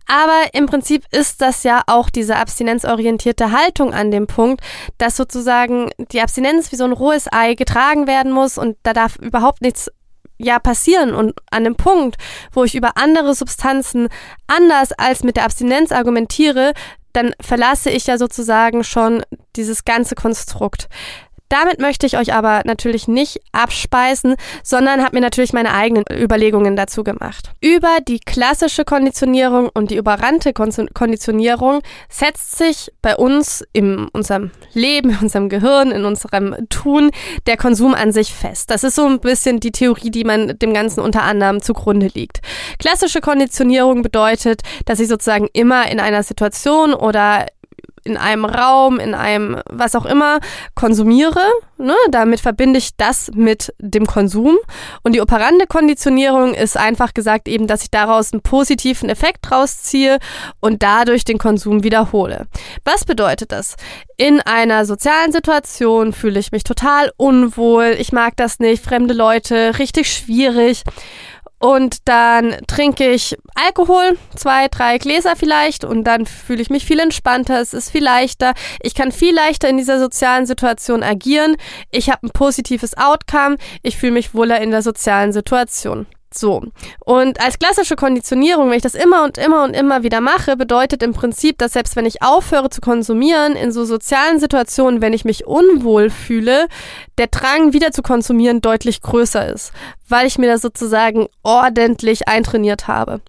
aber 0.06 0.54
im 0.54 0.68
Prinzip 0.68 1.04
ist 1.10 1.42
das 1.42 1.64
ja 1.64 1.82
auch 1.88 2.12
diese 2.12 2.36
abstinenzorientierte 2.36 3.52
Haltung 3.52 3.92
an 3.92 4.12
dem 4.12 4.28
Punkt, 4.28 4.62
dass 5.00 5.18
sozusagen 5.18 5.90
die 6.12 6.22
Abstinenz 6.22 6.72
wie 6.72 6.76
so 6.76 6.84
ein 6.84 6.94
rohes 6.94 7.26
Ei 7.34 7.56
getragen 7.56 8.06
werden 8.06 8.32
muss 8.32 8.60
und 8.60 8.78
da 8.84 8.94
darf 8.94 9.16
überhaupt 9.16 9.64
nichts 9.64 9.90
ja 10.38 10.60
passieren 10.60 11.14
und 11.14 11.34
an 11.52 11.64
dem 11.64 11.76
Punkt, 11.76 12.18
wo 12.52 12.64
ich 12.64 12.76
über 12.76 12.98
andere 12.98 13.34
Substanzen 13.36 14.10
anders 14.48 14.92
als 14.92 15.24
mit 15.24 15.38
der 15.38 15.46
Abstinenz 15.46 15.92
argumentiere, 15.92 16.74
dann 17.14 17.34
verlasse 17.40 17.90
ich 17.90 18.08
ja 18.08 18.18
sozusagen 18.18 18.84
schon 18.84 19.24
dieses 19.56 19.86
ganze 19.86 20.16
Konstrukt. 20.16 20.90
Damit 21.50 21.80
möchte 21.80 22.06
ich 22.06 22.18
euch 22.18 22.34
aber 22.34 22.62
natürlich 22.66 23.08
nicht 23.08 23.40
abspeisen, 23.52 24.36
sondern 24.64 25.04
habe 25.04 25.16
mir 25.16 25.22
natürlich 25.22 25.54
meine 25.54 25.74
eigenen 25.74 26.04
Überlegungen 26.12 26.76
dazu 26.76 27.04
gemacht. 27.04 27.52
Über 27.62 27.98
die 28.08 28.20
klassische 28.20 28.84
Konditionierung 28.84 29.70
und 29.74 29.92
die 29.92 29.96
überrannte 29.96 30.54
Konditionierung 30.54 31.82
setzt 32.10 32.58
sich 32.58 32.92
bei 33.02 33.16
uns 33.16 33.64
in 33.74 34.08
unserem 34.10 34.52
Leben, 34.74 35.12
in 35.12 35.18
unserem 35.18 35.50
Gehirn, 35.50 35.92
in 35.92 36.06
unserem 36.06 36.56
Tun 36.70 37.12
der 37.46 37.58
Konsum 37.58 37.94
an 37.94 38.12
sich 38.12 38.34
fest. 38.34 38.72
Das 38.72 38.84
ist 38.84 38.96
so 38.96 39.06
ein 39.06 39.20
bisschen 39.20 39.60
die 39.60 39.72
Theorie, 39.72 40.10
die 40.10 40.24
man 40.24 40.58
dem 40.60 40.74
Ganzen 40.74 41.02
unter 41.02 41.24
anderem 41.24 41.62
zugrunde 41.62 42.08
liegt. 42.14 42.40
Klassische 42.80 43.22
Konditionierung 43.22 44.02
bedeutet, 44.02 44.62
dass 44.86 45.00
ich 45.00 45.08
sozusagen 45.08 45.48
immer 45.54 45.92
in 45.92 46.00
einer 46.00 46.24
Situation 46.24 46.94
oder 46.94 47.46
in 48.06 48.18
einem 48.18 48.46
Raum, 48.46 49.00
in 49.00 49.14
einem 49.14 49.60
was 49.70 49.96
auch 49.96 50.06
immer 50.06 50.40
konsumiere. 50.76 51.42
Ne? 51.78 51.96
Damit 52.12 52.40
verbinde 52.40 52.78
ich 52.78 52.96
das 52.96 53.32
mit 53.34 53.74
dem 53.80 54.06
Konsum. 54.06 54.58
Und 55.04 55.16
die 55.16 55.22
operante 55.22 55.68
Konditionierung 55.68 56.54
ist 56.54 56.78
einfach 56.78 57.14
gesagt 57.14 57.48
eben, 57.48 57.68
dass 57.68 57.82
ich 57.82 57.92
daraus 57.92 58.32
einen 58.32 58.42
positiven 58.42 59.10
Effekt 59.10 59.52
rausziehe 59.52 60.20
und 60.60 60.84
dadurch 60.84 61.26
den 61.26 61.40
Konsum 61.40 61.84
wiederhole. 61.84 62.46
Was 62.84 63.06
bedeutet 63.06 63.52
das? 63.52 63.76
In 64.18 64.40
einer 64.40 64.86
sozialen 64.86 65.32
Situation 65.32 66.14
fühle 66.14 66.40
ich 66.40 66.52
mich 66.52 66.64
total 66.64 67.12
unwohl, 67.18 67.96
ich 68.00 68.12
mag 68.12 68.38
das 68.38 68.60
nicht, 68.60 68.84
fremde 68.84 69.14
Leute, 69.14 69.80
richtig 69.80 70.14
schwierig. 70.14 70.84
Und 71.60 72.08
dann 72.08 72.58
trinke 72.68 73.12
ich 73.12 73.38
Alkohol, 73.56 74.18
zwei, 74.36 74.68
drei 74.68 74.98
Gläser 74.98 75.36
vielleicht, 75.36 75.84
und 75.84 76.04
dann 76.04 76.26
fühle 76.26 76.62
ich 76.62 76.70
mich 76.70 76.86
viel 76.86 77.00
entspannter, 77.00 77.60
es 77.60 77.74
ist 77.74 77.90
viel 77.90 78.04
leichter. 78.04 78.54
Ich 78.82 78.94
kann 78.94 79.12
viel 79.12 79.34
leichter 79.34 79.70
in 79.70 79.78
dieser 79.78 80.00
sozialen 80.00 80.46
Situation 80.46 81.02
agieren. 81.02 81.56
Ich 81.92 82.10
habe 82.10 82.28
ein 82.28 82.32
positives 82.32 82.98
Outcome. 82.98 83.58
Ich 83.84 83.98
fühle 83.98 84.14
mich 84.14 84.34
wohler 84.34 84.60
in 84.62 84.72
der 84.72 84.82
sozialen 84.82 85.32
Situation. 85.32 86.06
So. 86.38 86.64
Und 87.00 87.42
als 87.42 87.60
klassische 87.60 87.96
Konditionierung, 87.96 88.70
wenn 88.70 88.78
ich 88.78 88.84
das 88.84 88.96
immer 88.96 89.24
und 89.24 89.38
immer 89.38 89.64
und 89.64 89.74
immer 89.74 90.04
wieder 90.04 90.22
mache, 90.22 90.58
bedeutet 90.58 91.02
im 91.02 91.14
Prinzip, 91.14 91.58
dass 91.58 91.74
selbst 91.74 91.96
wenn 91.96 92.06
ich 92.06 92.22
aufhöre 92.22 92.70
zu 92.70 92.82
konsumieren, 92.82 93.54
in 93.54 93.72
so 93.72 93.86
sozialen 93.86 94.40
Situationen, 94.40 95.02
wenn 95.02 95.14
ich 95.14 95.26
mich 95.26 95.48
unwohl 95.48 96.10
fühle, 96.10 96.68
der 97.18 97.28
Drang 97.28 97.74
wieder 97.74 97.92
zu 97.92 98.02
konsumieren 98.02 98.62
deutlich 98.62 99.02
größer 99.02 99.48
ist, 99.54 99.72
weil 100.10 100.28
ich 100.28 100.38
mir 100.38 100.48
das 100.48 100.62
sozusagen 100.62 101.28
ordentlich 101.44 102.28
eintrainiert 102.28 102.88
habe. 102.88 103.22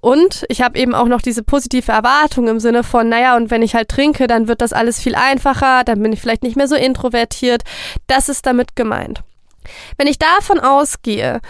Und 0.00 0.46
ich 0.48 0.62
habe 0.62 0.78
eben 0.78 0.94
auch 0.94 1.06
noch 1.06 1.20
diese 1.20 1.42
positive 1.42 1.92
Erwartung 1.92 2.48
im 2.48 2.58
Sinne 2.58 2.82
von, 2.82 3.08
naja, 3.08 3.36
und 3.36 3.50
wenn 3.50 3.62
ich 3.62 3.74
halt 3.74 3.90
trinke, 3.90 4.26
dann 4.26 4.48
wird 4.48 4.62
das 4.62 4.72
alles 4.72 4.98
viel 4.98 5.14
einfacher, 5.14 5.84
dann 5.84 6.02
bin 6.02 6.12
ich 6.12 6.20
vielleicht 6.20 6.42
nicht 6.42 6.56
mehr 6.56 6.68
so 6.68 6.74
introvertiert. 6.74 7.62
Das 8.06 8.28
ist 8.28 8.46
damit 8.46 8.76
gemeint. 8.76 9.22
Wenn 9.98 10.06
ich 10.06 10.18
davon 10.18 10.58
ausgehe 10.58 11.40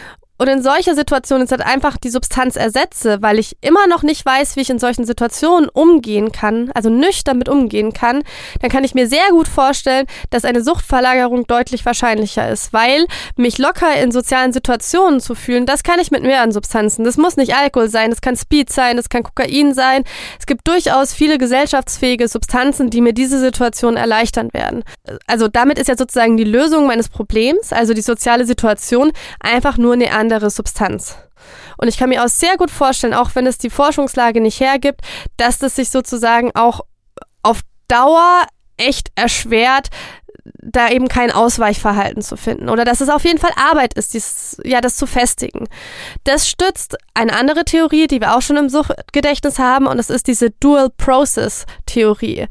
und 0.40 0.48
in 0.48 0.62
solcher 0.62 0.94
Situation 0.94 1.42
ist 1.42 1.50
halt 1.50 1.60
einfach 1.60 1.98
die 1.98 2.08
Substanz 2.08 2.56
ersetze, 2.56 3.18
weil 3.20 3.38
ich 3.38 3.58
immer 3.60 3.86
noch 3.86 4.02
nicht 4.02 4.24
weiß, 4.24 4.56
wie 4.56 4.60
ich 4.60 4.70
in 4.70 4.78
solchen 4.78 5.04
Situationen 5.04 5.68
umgehen 5.68 6.32
kann, 6.32 6.70
also 6.74 6.88
nüchtern 6.88 7.36
mit 7.36 7.50
umgehen 7.50 7.92
kann, 7.92 8.22
dann 8.62 8.70
kann 8.70 8.82
ich 8.82 8.94
mir 8.94 9.06
sehr 9.06 9.28
gut 9.32 9.48
vorstellen, 9.48 10.06
dass 10.30 10.46
eine 10.46 10.64
Suchtverlagerung 10.64 11.46
deutlich 11.46 11.84
wahrscheinlicher 11.84 12.48
ist, 12.48 12.72
weil 12.72 13.04
mich 13.36 13.58
locker 13.58 13.94
in 14.02 14.12
sozialen 14.12 14.54
Situationen 14.54 15.20
zu 15.20 15.34
fühlen, 15.34 15.66
das 15.66 15.82
kann 15.82 16.00
ich 16.00 16.10
mit 16.10 16.22
mehreren 16.22 16.52
Substanzen. 16.52 17.04
Das 17.04 17.18
muss 17.18 17.36
nicht 17.36 17.54
Alkohol 17.54 17.90
sein, 17.90 18.08
das 18.08 18.22
kann 18.22 18.34
Speed 18.34 18.72
sein, 18.72 18.96
das 18.96 19.10
kann 19.10 19.22
Kokain 19.22 19.74
sein. 19.74 20.04
Es 20.38 20.46
gibt 20.46 20.66
durchaus 20.66 21.12
viele 21.12 21.36
gesellschaftsfähige 21.36 22.28
Substanzen, 22.28 22.88
die 22.88 23.02
mir 23.02 23.12
diese 23.12 23.38
Situation 23.40 23.98
erleichtern 23.98 24.48
werden. 24.54 24.84
Also 25.26 25.48
damit 25.48 25.78
ist 25.78 25.88
ja 25.88 25.98
sozusagen 25.98 26.38
die 26.38 26.44
Lösung 26.44 26.86
meines 26.86 27.10
Problems, 27.10 27.74
also 27.74 27.92
die 27.92 28.00
soziale 28.00 28.46
Situation, 28.46 29.12
einfach 29.40 29.76
nur 29.76 29.92
eine 29.92 30.12
andere 30.12 30.29
andere 30.32 30.50
Substanz. 30.50 31.16
Und 31.76 31.88
ich 31.88 31.96
kann 31.96 32.08
mir 32.08 32.22
auch 32.24 32.28
sehr 32.28 32.56
gut 32.56 32.70
vorstellen, 32.70 33.14
auch 33.14 33.34
wenn 33.34 33.46
es 33.46 33.58
die 33.58 33.70
Forschungslage 33.70 34.40
nicht 34.40 34.60
hergibt, 34.60 35.00
dass 35.36 35.58
das 35.58 35.76
sich 35.76 35.90
sozusagen 35.90 36.50
auch 36.54 36.82
auf 37.42 37.60
Dauer 37.88 38.44
echt 38.76 39.10
erschwert, 39.14 39.88
da 40.44 40.88
eben 40.88 41.08
kein 41.08 41.30
Ausweichverhalten 41.30 42.22
zu 42.22 42.36
finden 42.36 42.68
oder 42.68 42.84
dass 42.84 43.00
es 43.00 43.08
auf 43.08 43.24
jeden 43.24 43.38
Fall 43.38 43.52
Arbeit 43.56 43.94
ist, 43.94 44.14
dies, 44.14 44.60
ja, 44.64 44.80
das 44.80 44.96
zu 44.96 45.06
festigen. 45.06 45.66
Das 46.24 46.48
stützt 46.48 46.96
eine 47.14 47.34
andere 47.34 47.64
Theorie, 47.64 48.06
die 48.06 48.20
wir 48.20 48.36
auch 48.36 48.42
schon 48.42 48.56
im 48.56 48.68
Suchtgedächtnis 48.68 49.58
haben 49.58 49.86
und 49.86 49.96
das 49.98 50.10
ist 50.10 50.26
diese 50.26 50.50
Dual 50.50 50.90
Process 50.90 51.66
Theorie. 51.86 52.46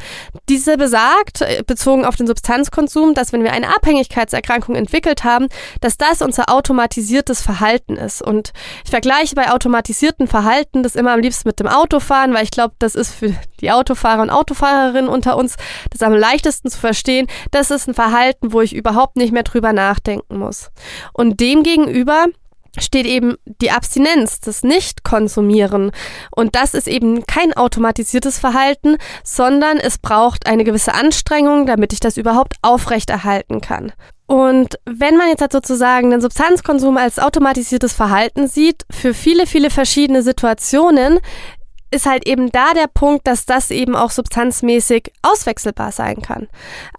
Diese 0.50 0.78
besagt, 0.78 1.44
bezogen 1.68 2.06
auf 2.06 2.16
den 2.16 2.28
Substanzkonsum, 2.28 3.14
dass 3.14 3.34
wenn 3.34 3.44
wir 3.44 3.54
eine 3.54 3.76
Abhängigkeitserkrankung 3.76 4.76
entwickelt 4.76 5.24
haben, 5.24 5.48
dass 5.82 5.98
das 5.98 6.22
unser 6.22 6.50
automatisiertes 6.50 7.42
Verhalten 7.42 7.96
ist. 7.96 8.22
Und 8.22 8.52
ich 8.84 8.92
vergleiche 8.92 9.36
bei 9.36 9.52
automatisierten 9.52 10.28
Verhalten 10.28 10.84
das 10.84 10.96
immer 10.96 11.14
am 11.14 11.20
liebsten 11.20 11.48
mit 11.48 11.60
dem 11.60 11.68
Autofahren, 11.68 12.34
weil 12.34 12.44
ich 12.44 12.52
glaube, 12.52 12.76
das 12.80 12.96
ist 12.96 13.14
für 13.14 13.34
die 13.62 13.72
Autofahrer 13.72 14.22
und 14.22 14.30
Autofahrerinnen 14.30 15.10
unter 15.10 15.38
uns 15.38 15.56
das 15.90 16.02
am 16.02 16.14
leichtesten 16.14 16.70
zu 16.70 16.80
verstehen. 16.80 17.28
Das 17.52 17.72
ist 17.72 17.88
ein 17.88 17.94
Verhalten, 17.94 18.54
wo 18.54 18.62
ich 18.62 18.76
überhaupt 18.76 19.18
nicht 19.18 19.34
mehr 19.34 19.44
drüber 19.44 19.74
nachdenken 19.74 20.38
muss. 20.38 20.72
Und 21.14 21.40
demgegenüber 21.40 22.28
steht 22.78 23.06
eben 23.06 23.36
die 23.46 23.72
Abstinenz, 23.72 24.40
das 24.40 24.64
Nicht-Konsumieren. 24.64 25.92
Und 26.36 26.56
das 26.56 26.74
ist 26.74 26.88
eben 26.88 27.26
kein 27.26 27.54
automatisiertes 27.54 28.40
Verhalten, 28.40 28.98
sondern 29.24 29.78
es 29.78 29.98
braucht 29.98 30.48
eine 30.48 30.64
gewisse 30.64 30.94
Anstrengung, 30.94 31.66
damit 31.66 31.94
ich 31.94 32.00
das 32.00 32.18
überhaupt 32.18 32.56
aufrechterhalten 32.62 33.62
kann. 33.62 33.92
Und 34.28 34.76
wenn 34.86 35.18
man 35.18 35.30
jetzt 35.30 35.42
halt 35.42 35.52
sozusagen 35.52 36.12
den 36.12 36.22
Substanzkonsum 36.22 36.98
als 36.98 37.18
automatisiertes 37.18 37.94
Verhalten 37.94 38.48
sieht, 38.48 38.86
für 38.92 39.16
viele, 39.16 39.48
viele 39.48 39.72
verschiedene 39.72 40.22
Situationen, 40.22 41.20
ist 41.92 42.06
halt 42.06 42.28
eben 42.28 42.52
da 42.52 42.74
der 42.74 42.88
Punkt, 42.88 43.28
dass 43.28 43.46
das 43.46 43.72
eben 43.72 43.96
auch 43.96 44.12
substanzmäßig 44.12 45.12
auswechselbar 45.22 45.92
sein 45.92 46.22
kann. 46.22 46.48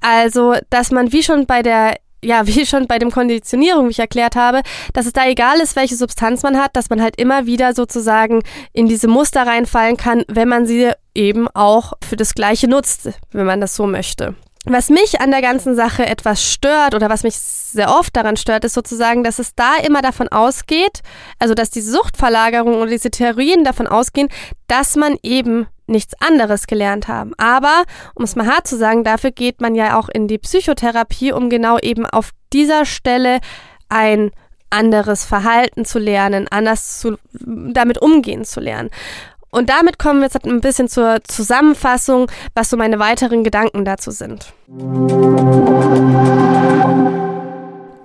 Also, 0.00 0.54
dass 0.70 0.90
man 0.90 1.12
wie 1.12 1.22
schon 1.22 1.46
bei 1.46 1.62
der 1.62 1.96
ja, 2.22 2.46
wie 2.46 2.66
schon 2.66 2.86
bei 2.86 2.98
dem 2.98 3.10
Konditionierung, 3.10 3.86
wie 3.86 3.92
ich 3.92 3.98
erklärt 3.98 4.36
habe, 4.36 4.62
dass 4.92 5.06
es 5.06 5.12
da 5.12 5.26
egal 5.26 5.60
ist, 5.60 5.76
welche 5.76 5.96
Substanz 5.96 6.42
man 6.42 6.58
hat, 6.58 6.76
dass 6.76 6.90
man 6.90 7.00
halt 7.00 7.18
immer 7.18 7.46
wieder 7.46 7.74
sozusagen 7.74 8.40
in 8.72 8.88
diese 8.88 9.08
Muster 9.08 9.46
reinfallen 9.46 9.96
kann, 9.96 10.24
wenn 10.28 10.48
man 10.48 10.66
sie 10.66 10.90
eben 11.14 11.48
auch 11.48 11.94
für 12.06 12.16
das 12.16 12.34
Gleiche 12.34 12.68
nutzt, 12.68 13.10
wenn 13.32 13.46
man 13.46 13.60
das 13.60 13.74
so 13.74 13.86
möchte. 13.86 14.34
Was 14.66 14.90
mich 14.90 15.20
an 15.22 15.30
der 15.30 15.40
ganzen 15.40 15.74
Sache 15.74 16.04
etwas 16.04 16.44
stört 16.44 16.94
oder 16.94 17.08
was 17.08 17.22
mich 17.22 17.34
sehr 17.36 17.90
oft 17.90 18.14
daran 18.14 18.36
stört, 18.36 18.64
ist 18.64 18.74
sozusagen, 18.74 19.24
dass 19.24 19.38
es 19.38 19.54
da 19.54 19.76
immer 19.76 20.02
davon 20.02 20.28
ausgeht, 20.28 21.00
also 21.38 21.54
dass 21.54 21.70
diese 21.70 21.90
Suchtverlagerung 21.90 22.74
oder 22.76 22.90
diese 22.90 23.10
Theorien 23.10 23.64
davon 23.64 23.86
ausgehen, 23.86 24.28
dass 24.66 24.96
man 24.96 25.16
eben 25.22 25.66
nichts 25.86 26.14
anderes 26.20 26.66
gelernt 26.66 27.08
haben. 27.08 27.32
Aber, 27.38 27.84
um 28.14 28.24
es 28.24 28.36
mal 28.36 28.46
hart 28.46 28.66
zu 28.66 28.76
sagen, 28.76 29.02
dafür 29.02 29.30
geht 29.30 29.62
man 29.62 29.74
ja 29.74 29.98
auch 29.98 30.10
in 30.10 30.28
die 30.28 30.38
Psychotherapie, 30.38 31.32
um 31.32 31.48
genau 31.48 31.78
eben 31.78 32.04
auf 32.04 32.30
dieser 32.52 32.84
Stelle 32.84 33.40
ein 33.88 34.30
anderes 34.68 35.24
Verhalten 35.24 35.84
zu 35.84 35.98
lernen, 35.98 36.46
anders 36.48 37.00
zu, 37.00 37.18
damit 37.32 37.98
umgehen 37.98 38.44
zu 38.44 38.60
lernen. 38.60 38.90
Und 39.50 39.68
damit 39.68 39.98
kommen 39.98 40.20
wir 40.20 40.26
jetzt 40.26 40.44
ein 40.44 40.60
bisschen 40.60 40.88
zur 40.88 41.18
Zusammenfassung, 41.24 42.30
was 42.54 42.70
so 42.70 42.76
meine 42.76 42.98
weiteren 42.98 43.42
Gedanken 43.42 43.84
dazu 43.84 44.10
sind. 44.10 44.52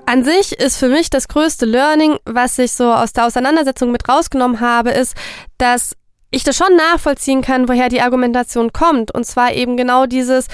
An 0.08 0.24
sich 0.24 0.54
ist 0.60 0.78
für 0.78 0.90
mich 0.90 1.10
das 1.10 1.28
größte 1.28 1.66
Learning, 1.66 2.18
was 2.26 2.58
ich 2.58 2.72
so 2.72 2.92
aus 2.92 3.14
der 3.14 3.26
Auseinandersetzung 3.26 3.92
mit 3.92 4.08
rausgenommen 4.08 4.60
habe, 4.60 4.92
ist, 4.92 5.16
dass 5.58 5.96
ich 6.32 6.44
das 6.44 6.58
schon 6.58 6.76
nachvollziehen 6.76 7.42
kann, 7.42 7.68
woher 7.70 7.90
die 7.90 8.02
Argumentation 8.02 8.74
kommt. 8.74 9.12
Und 9.12 9.26
zwar 9.26 9.54
eben 9.54 9.78
genau 9.78 10.06
dieses, 10.06 10.48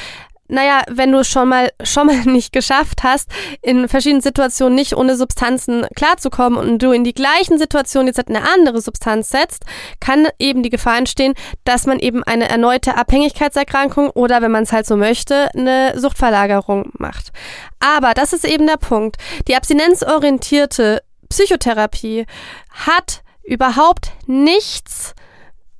naja, 0.52 0.82
wenn 0.90 1.12
du 1.12 1.24
schon 1.24 1.48
mal 1.48 1.72
schon 1.84 2.08
mal 2.08 2.22
nicht 2.26 2.52
geschafft 2.52 3.04
hast, 3.04 3.30
in 3.62 3.88
verschiedenen 3.88 4.22
Situationen 4.22 4.76
nicht 4.76 4.96
ohne 4.96 5.16
Substanzen 5.16 5.86
klarzukommen 5.96 6.60
und 6.60 6.80
du 6.84 6.92
in 6.92 7.04
die 7.04 7.14
gleichen 7.14 7.58
Situationen 7.58 8.08
jetzt 8.08 8.28
eine 8.28 8.48
andere 8.54 8.82
Substanz 8.82 9.30
setzt, 9.30 9.64
kann 10.00 10.28
eben 10.40 10.62
die 10.62 10.70
Gefahr 10.70 10.98
entstehen, 10.98 11.34
dass 11.64 11.86
man 11.86 12.00
eben 12.00 12.24
eine 12.24 12.50
erneute 12.50 12.98
Abhängigkeitserkrankung 12.98 14.10
oder, 14.12 14.42
wenn 14.42 14.52
man 14.52 14.64
es 14.64 14.74
halt 14.74 14.86
so 14.86 14.98
möchte, 14.98 15.50
eine 15.56 15.98
Suchtverlagerung 15.98 16.92
macht. 16.98 17.32
Aber 17.80 18.14
das 18.14 18.34
ist 18.34 18.46
eben 18.46 18.68
der 18.68 18.78
Punkt. 18.78 19.18
Die 19.48 19.56
abstinenzorientierte 19.56 21.02
Psychotherapie 21.30 22.26
hat 22.70 23.24
überhaupt 23.44 24.12
nichts 24.28 25.16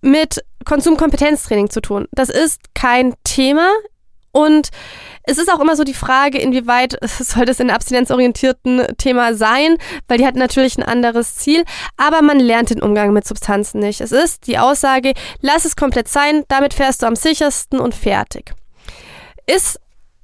mit 0.02 0.44
Konsumkompetenztraining 0.66 1.70
zu 1.70 1.82
tun. 1.82 2.08
Das 2.12 2.30
ist 2.30 2.74
kein 2.74 3.14
Thema 3.24 3.70
und 4.32 4.70
es 5.24 5.38
ist 5.38 5.52
auch 5.52 5.60
immer 5.60 5.76
so 5.76 5.84
die 5.84 5.94
Frage, 5.94 6.40
inwieweit 6.40 6.98
soll 7.04 7.46
das 7.46 7.60
in 7.60 7.70
abstinenzorientierten 7.70 8.88
Thema 8.98 9.34
sein, 9.34 9.78
weil 10.08 10.18
die 10.18 10.26
hat 10.26 10.36
natürlich 10.36 10.78
ein 10.78 10.84
anderes 10.84 11.36
Ziel, 11.36 11.64
aber 11.98 12.22
man 12.22 12.40
lernt 12.40 12.70
den 12.70 12.82
Umgang 12.82 13.14
mit 13.14 13.28
Substanzen 13.28 13.80
nicht. 13.80 14.02
Es 14.02 14.12
ist 14.12 14.48
die 14.48 14.58
Aussage, 14.58 15.14
lass 15.42 15.66
es 15.66 15.76
komplett 15.76 16.08
sein, 16.08 16.44
damit 16.48 16.74
fährst 16.74 17.02
du 17.02 17.08
am 17.08 17.16
sichersten 17.16 17.80
und 17.80 17.94
fertig. 17.94 18.54
Ist, 19.46 19.80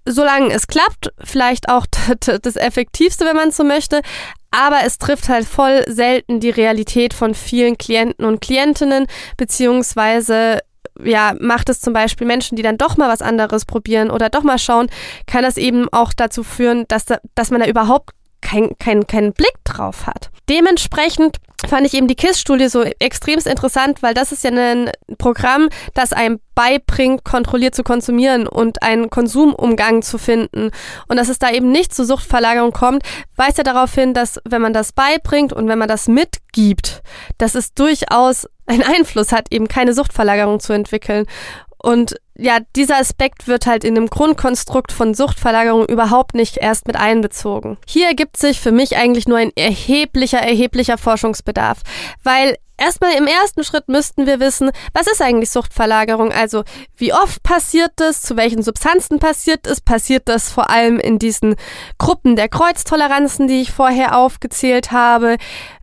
solange 0.05 0.53
es 0.53 0.67
klappt, 0.67 1.11
vielleicht 1.23 1.69
auch 1.69 1.85
das 2.41 2.55
Effektivste, 2.55 3.25
wenn 3.25 3.35
man 3.35 3.51
so 3.51 3.63
möchte, 3.63 4.01
aber 4.51 4.79
es 4.85 4.97
trifft 4.97 5.29
halt 5.29 5.45
voll 5.45 5.83
selten 5.87 6.39
die 6.39 6.49
Realität 6.49 7.13
von 7.13 7.35
vielen 7.35 7.77
Klienten 7.77 8.25
und 8.25 8.41
Klientinnen, 8.41 9.07
beziehungsweise 9.35 10.61
ja, 11.03 11.35
macht 11.39 11.69
es 11.69 11.81
zum 11.81 11.93
Beispiel 11.93 12.27
Menschen, 12.27 12.55
die 12.55 12.63
dann 12.63 12.77
doch 12.77 12.97
mal 12.97 13.09
was 13.09 13.21
anderes 13.21 13.65
probieren 13.65 14.09
oder 14.09 14.29
doch 14.29 14.43
mal 14.43 14.59
schauen, 14.59 14.87
kann 15.25 15.43
das 15.43 15.57
eben 15.57 15.87
auch 15.91 16.13
dazu 16.13 16.43
führen, 16.43 16.85
dass, 16.87 17.05
da, 17.05 17.17
dass 17.35 17.51
man 17.51 17.61
da 17.61 17.67
überhaupt 17.67 18.11
keinen 18.47 18.77
kein, 18.79 19.05
kein 19.07 19.33
Blick 19.33 19.53
drauf 19.63 20.07
hat. 20.07 20.29
Dementsprechend 20.49 21.37
fand 21.67 21.85
ich 21.85 21.95
eben 21.95 22.07
die 22.07 22.15
KISS-Studie 22.15 22.69
so 22.69 22.83
extremst 22.83 23.47
interessant, 23.47 24.01
weil 24.01 24.13
das 24.13 24.31
ist 24.31 24.43
ja 24.43 24.51
ein 24.51 24.91
Programm, 25.17 25.69
das 25.93 26.13
einem 26.13 26.39
beibringt, 26.55 27.25
kontrolliert 27.25 27.75
zu 27.75 27.83
konsumieren 27.83 28.47
und 28.47 28.81
einen 28.83 29.09
Konsumumgang 29.09 30.01
zu 30.01 30.17
finden. 30.17 30.71
Und 31.07 31.17
dass 31.17 31.29
es 31.29 31.39
da 31.39 31.51
eben 31.51 31.71
nicht 31.71 31.93
zu 31.93 32.05
Suchtverlagerung 32.05 32.71
kommt, 32.71 33.03
weist 33.35 33.57
ja 33.57 33.63
darauf 33.63 33.93
hin, 33.93 34.13
dass 34.13 34.39
wenn 34.45 34.61
man 34.61 34.73
das 34.73 34.93
beibringt 34.93 35.51
und 35.51 35.67
wenn 35.67 35.79
man 35.79 35.89
das 35.89 36.07
mitgibt, 36.07 37.01
dass 37.37 37.55
es 37.55 37.73
durchaus 37.73 38.47
einen 38.67 38.83
Einfluss 38.83 39.31
hat, 39.31 39.51
eben 39.51 39.67
keine 39.67 39.93
Suchtverlagerung 39.93 40.59
zu 40.59 40.73
entwickeln. 40.73 41.25
Und 41.79 42.15
ja, 42.35 42.59
dieser 42.75 42.97
Aspekt 42.97 43.47
wird 43.47 43.65
halt 43.65 43.83
in 43.83 43.95
dem 43.95 44.07
Grundkonstrukt 44.07 44.91
von 44.91 45.13
Suchtverlagerung 45.13 45.85
überhaupt 45.85 46.35
nicht 46.35 46.57
erst 46.57 46.87
mit 46.87 46.95
einbezogen. 46.95 47.77
Hier 47.87 48.07
ergibt 48.07 48.37
sich 48.37 48.59
für 48.59 48.71
mich 48.71 48.97
eigentlich 48.97 49.27
nur 49.27 49.37
ein 49.37 49.51
erheblicher, 49.55 50.39
erheblicher 50.39 50.97
Forschungsbedarf, 50.97 51.81
weil 52.23 52.57
Erstmal 52.77 53.13
im 53.13 53.25
ersten 53.25 53.63
Schritt 53.63 53.87
müssten 53.87 54.27
wir 54.27 54.39
wissen, 54.39 54.69
was 54.93 55.07
ist 55.07 55.21
eigentlich 55.21 55.49
Suchtverlagerung? 55.49 56.31
Also 56.31 56.63
wie 56.95 57.11
oft 57.11 57.41
passiert 57.41 57.91
das? 57.95 58.21
Zu 58.21 58.37
welchen 58.37 58.61
Substanzen 58.61 59.17
passiert 59.17 59.65
es? 59.65 59.81
Passiert 59.81 60.27
das 60.27 60.51
vor 60.51 60.69
allem 60.69 60.99
in 60.99 61.17
diesen 61.17 61.55
Gruppen 61.97 62.35
der 62.35 62.49
Kreuztoleranzen, 62.49 63.47
die 63.47 63.61
ich 63.61 63.71
vorher 63.71 64.15
aufgezählt 64.15 64.91
habe? 64.91 65.37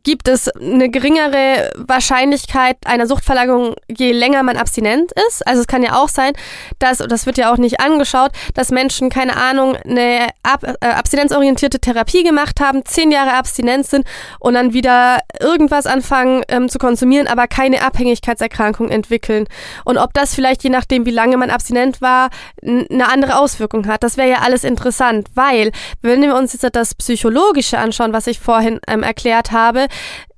Gibt 0.04 0.28
es 0.28 0.48
eine 0.50 0.90
geringere 0.90 1.72
Wahrscheinlichkeit 1.76 2.76
einer 2.84 3.06
Suchtverlagerung, 3.06 3.74
je 3.88 4.12
länger 4.12 4.42
man 4.42 4.58
abstinent 4.58 5.12
ist? 5.28 5.46
Also 5.46 5.62
es 5.62 5.66
kann 5.66 5.82
ja 5.82 5.96
auch 5.96 6.10
sein, 6.10 6.34
dass, 6.78 7.00
und 7.00 7.10
das 7.10 7.24
wird 7.24 7.38
ja 7.38 7.50
auch 7.50 7.56
nicht 7.56 7.80
angeschaut, 7.80 8.30
dass 8.52 8.70
Menschen, 8.70 9.08
keine 9.08 9.34
Ahnung, 9.36 9.76
eine 9.76 10.28
ab, 10.42 10.62
äh, 10.62 10.86
abstinenzorientierte 10.88 11.80
Therapie 11.80 12.22
gemacht 12.22 12.60
haben, 12.60 12.84
zehn 12.84 13.10
Jahre 13.10 13.32
abstinent 13.32 13.86
sind 13.86 14.06
und 14.40 14.54
dann 14.54 14.74
wieder 14.74 15.20
irgendwas 15.40 15.86
anfangen 15.86 16.42
ähm, 16.48 16.68
zu 16.68 16.78
konsumieren, 16.84 17.26
aber 17.26 17.48
keine 17.48 17.80
Abhängigkeitserkrankung 17.80 18.90
entwickeln. 18.90 19.46
Und 19.86 19.96
ob 19.96 20.12
das 20.12 20.34
vielleicht, 20.34 20.62
je 20.64 20.68
nachdem, 20.68 21.06
wie 21.06 21.10
lange 21.10 21.38
man 21.38 21.48
abstinent 21.48 22.02
war, 22.02 22.28
eine 22.62 23.08
andere 23.10 23.38
Auswirkung 23.38 23.86
hat. 23.86 24.02
Das 24.02 24.18
wäre 24.18 24.28
ja 24.28 24.38
alles 24.42 24.64
interessant, 24.64 25.28
weil, 25.34 25.72
wenn 26.02 26.20
wir 26.20 26.36
uns 26.36 26.52
jetzt 26.52 26.68
das 26.76 26.94
Psychologische 26.94 27.78
anschauen, 27.78 28.12
was 28.12 28.26
ich 28.26 28.38
vorhin 28.38 28.80
ähm, 28.86 29.02
erklärt 29.02 29.50
habe, 29.50 29.86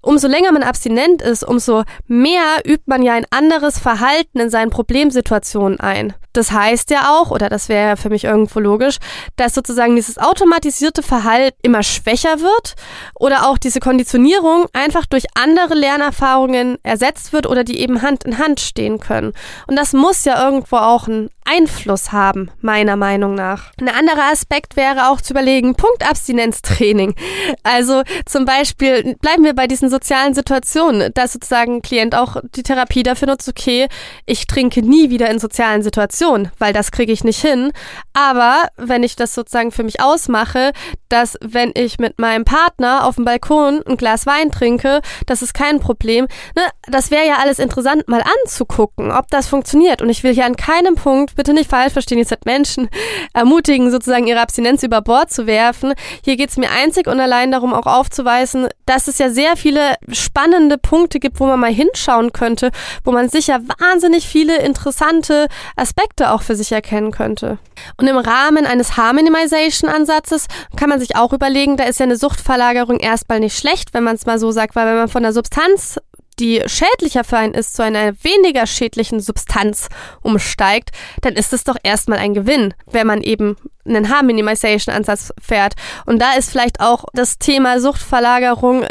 umso 0.02 0.28
länger 0.28 0.52
man 0.52 0.62
abstinent 0.62 1.20
ist, 1.20 1.42
umso 1.42 1.82
mehr 2.06 2.62
übt 2.64 2.84
man 2.86 3.02
ja 3.02 3.14
ein 3.14 3.26
anderes 3.30 3.80
Verhalten 3.80 4.38
in 4.38 4.48
seinen 4.48 4.70
Problemsituationen 4.70 5.80
ein. 5.80 6.14
Das 6.36 6.52
heißt 6.52 6.90
ja 6.90 7.10
auch, 7.10 7.30
oder 7.30 7.48
das 7.48 7.68
wäre 7.68 7.88
ja 7.88 7.96
für 7.96 8.10
mich 8.10 8.24
irgendwo 8.24 8.60
logisch, 8.60 8.98
dass 9.36 9.54
sozusagen 9.54 9.96
dieses 9.96 10.18
automatisierte 10.18 11.02
Verhalten 11.02 11.58
immer 11.62 11.82
schwächer 11.82 12.40
wird 12.40 12.74
oder 13.14 13.48
auch 13.48 13.58
diese 13.58 13.80
Konditionierung 13.80 14.66
einfach 14.72 15.06
durch 15.06 15.24
andere 15.34 15.74
Lernerfahrungen 15.74 16.78
ersetzt 16.82 17.32
wird 17.32 17.46
oder 17.46 17.64
die 17.64 17.78
eben 17.78 18.02
Hand 18.02 18.24
in 18.24 18.38
Hand 18.38 18.60
stehen 18.60 19.00
können. 19.00 19.32
Und 19.66 19.76
das 19.76 19.92
muss 19.92 20.24
ja 20.24 20.44
irgendwo 20.44 20.76
auch 20.76 21.08
einen 21.08 21.30
Einfluss 21.46 22.12
haben, 22.12 22.50
meiner 22.60 22.96
Meinung 22.96 23.34
nach. 23.34 23.70
Ein 23.80 23.88
anderer 23.88 24.32
Aspekt 24.32 24.76
wäre 24.76 25.10
auch 25.10 25.20
zu 25.20 25.32
überlegen, 25.32 25.76
Punktabstinenztraining. 25.76 27.14
Also 27.62 28.02
zum 28.26 28.44
Beispiel 28.44 29.16
bleiben 29.20 29.44
wir 29.44 29.54
bei 29.54 29.68
diesen 29.68 29.88
sozialen 29.88 30.34
Situationen, 30.34 31.12
dass 31.14 31.32
sozusagen 31.32 31.76
ein 31.76 31.82
Klient 31.82 32.16
auch 32.16 32.36
die 32.56 32.64
Therapie 32.64 33.04
dafür 33.04 33.28
nutzt, 33.28 33.48
okay, 33.48 33.86
ich 34.26 34.46
trinke 34.46 34.82
nie 34.82 35.10
wieder 35.10 35.30
in 35.30 35.38
sozialen 35.38 35.82
Situationen, 35.82 36.25
weil 36.58 36.72
das 36.72 36.90
kriege 36.90 37.12
ich 37.12 37.24
nicht 37.24 37.40
hin. 37.40 37.72
Aber 38.12 38.68
wenn 38.76 39.02
ich 39.02 39.16
das 39.16 39.34
sozusagen 39.34 39.72
für 39.72 39.82
mich 39.82 40.00
ausmache, 40.00 40.72
dass 41.08 41.36
wenn 41.40 41.72
ich 41.74 41.98
mit 41.98 42.18
meinem 42.18 42.44
Partner 42.44 43.04
auf 43.04 43.16
dem 43.16 43.24
Balkon 43.24 43.82
ein 43.86 43.96
Glas 43.96 44.26
Wein 44.26 44.50
trinke, 44.50 45.00
das 45.26 45.42
ist 45.42 45.54
kein 45.54 45.80
Problem. 45.80 46.26
Ne? 46.54 46.62
Das 46.88 47.10
wäre 47.10 47.26
ja 47.26 47.36
alles 47.40 47.58
interessant 47.58 48.08
mal 48.08 48.22
anzugucken, 48.42 49.12
ob 49.12 49.28
das 49.28 49.46
funktioniert. 49.46 50.02
Und 50.02 50.08
ich 50.08 50.22
will 50.22 50.34
hier 50.34 50.46
an 50.46 50.56
keinem 50.56 50.96
Punkt, 50.96 51.36
bitte 51.36 51.52
nicht 51.52 51.70
falsch 51.70 51.92
verstehen, 51.92 52.18
jetzt 52.18 52.32
hat 52.32 52.46
Menschen 52.46 52.88
ermutigen, 53.32 53.90
sozusagen 53.90 54.26
ihre 54.26 54.40
Abstinenz 54.40 54.82
über 54.82 55.02
Bord 55.02 55.30
zu 55.30 55.46
werfen. 55.46 55.94
Hier 56.24 56.36
geht 56.36 56.50
es 56.50 56.56
mir 56.56 56.70
einzig 56.70 57.06
und 57.06 57.20
allein 57.20 57.52
darum, 57.52 57.72
auch 57.72 57.86
aufzuweisen, 57.86 58.68
dass 58.86 59.08
es 59.08 59.18
ja 59.18 59.30
sehr 59.30 59.56
viele 59.56 59.94
spannende 60.10 60.78
Punkte 60.78 61.20
gibt, 61.20 61.40
wo 61.40 61.46
man 61.46 61.60
mal 61.60 61.72
hinschauen 61.72 62.32
könnte, 62.32 62.70
wo 63.04 63.12
man 63.12 63.28
sicher 63.28 63.60
wahnsinnig 63.80 64.26
viele 64.26 64.58
interessante 64.58 65.48
Aspekte 65.76 66.15
auch 66.24 66.42
für 66.42 66.56
sich 66.56 66.72
erkennen 66.72 67.10
könnte. 67.10 67.58
Und 67.98 68.06
im 68.06 68.16
Rahmen 68.16 68.66
eines 68.66 68.96
Harmonization-Ansatzes 68.96 70.46
kann 70.76 70.88
man 70.88 70.98
sich 70.98 71.16
auch 71.16 71.32
überlegen, 71.32 71.76
da 71.76 71.84
ist 71.84 72.00
ja 72.00 72.04
eine 72.04 72.16
Suchtverlagerung 72.16 72.98
erstmal 72.98 73.40
nicht 73.40 73.56
schlecht, 73.56 73.92
wenn 73.92 74.04
man 74.04 74.16
es 74.16 74.26
mal 74.26 74.38
so 74.38 74.50
sagt, 74.50 74.74
weil 74.76 74.86
wenn 74.86 74.96
man 74.96 75.08
von 75.08 75.22
der 75.22 75.32
Substanz 75.32 76.00
die 76.38 76.62
schädlicher 76.66 77.24
für 77.24 77.38
einen 77.38 77.54
ist, 77.54 77.74
zu 77.74 77.82
einer 77.82 78.12
weniger 78.22 78.66
schädlichen 78.66 79.20
Substanz 79.20 79.88
umsteigt, 80.22 80.90
dann 81.22 81.34
ist 81.34 81.52
es 81.52 81.64
doch 81.64 81.76
erstmal 81.82 82.18
ein 82.18 82.34
Gewinn, 82.34 82.74
wenn 82.90 83.06
man 83.06 83.22
eben 83.22 83.56
einen 83.86 84.10
Harm-Minimization-Ansatz 84.10 85.32
fährt. 85.40 85.74
Und 86.04 86.20
da 86.20 86.32
ist 86.32 86.50
vielleicht 86.50 86.80
auch 86.80 87.04
das 87.14 87.38
Thema 87.38 87.80
Suchtverlagerung, 87.80 88.84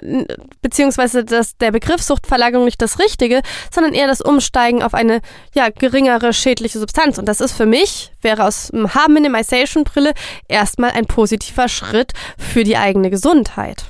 beziehungsweise 0.62 1.24
das, 1.24 1.58
der 1.58 1.72
Begriff 1.72 2.02
Suchtverlagerung 2.02 2.66
nicht 2.66 2.82
das 2.82 3.00
Richtige, 3.00 3.42
sondern 3.72 3.94
eher 3.94 4.08
das 4.08 4.22
Umsteigen 4.22 4.84
auf 4.84 4.94
eine 4.94 5.22
ja, 5.54 5.70
geringere 5.70 6.34
schädliche 6.34 6.80
Substanz. 6.80 7.18
Und 7.18 7.26
das 7.26 7.42
ist 7.42 7.54
für 7.54 7.66
mich, 7.66 8.12
wäre 8.22 8.46
aus 8.46 8.72
Harm-Minimization-Brille 8.74 10.14
erstmal 10.48 10.92
ein 10.92 11.06
positiver 11.06 11.68
Schritt 11.68 12.14
für 12.38 12.64
die 12.64 12.78
eigene 12.78 13.10
Gesundheit. 13.10 13.86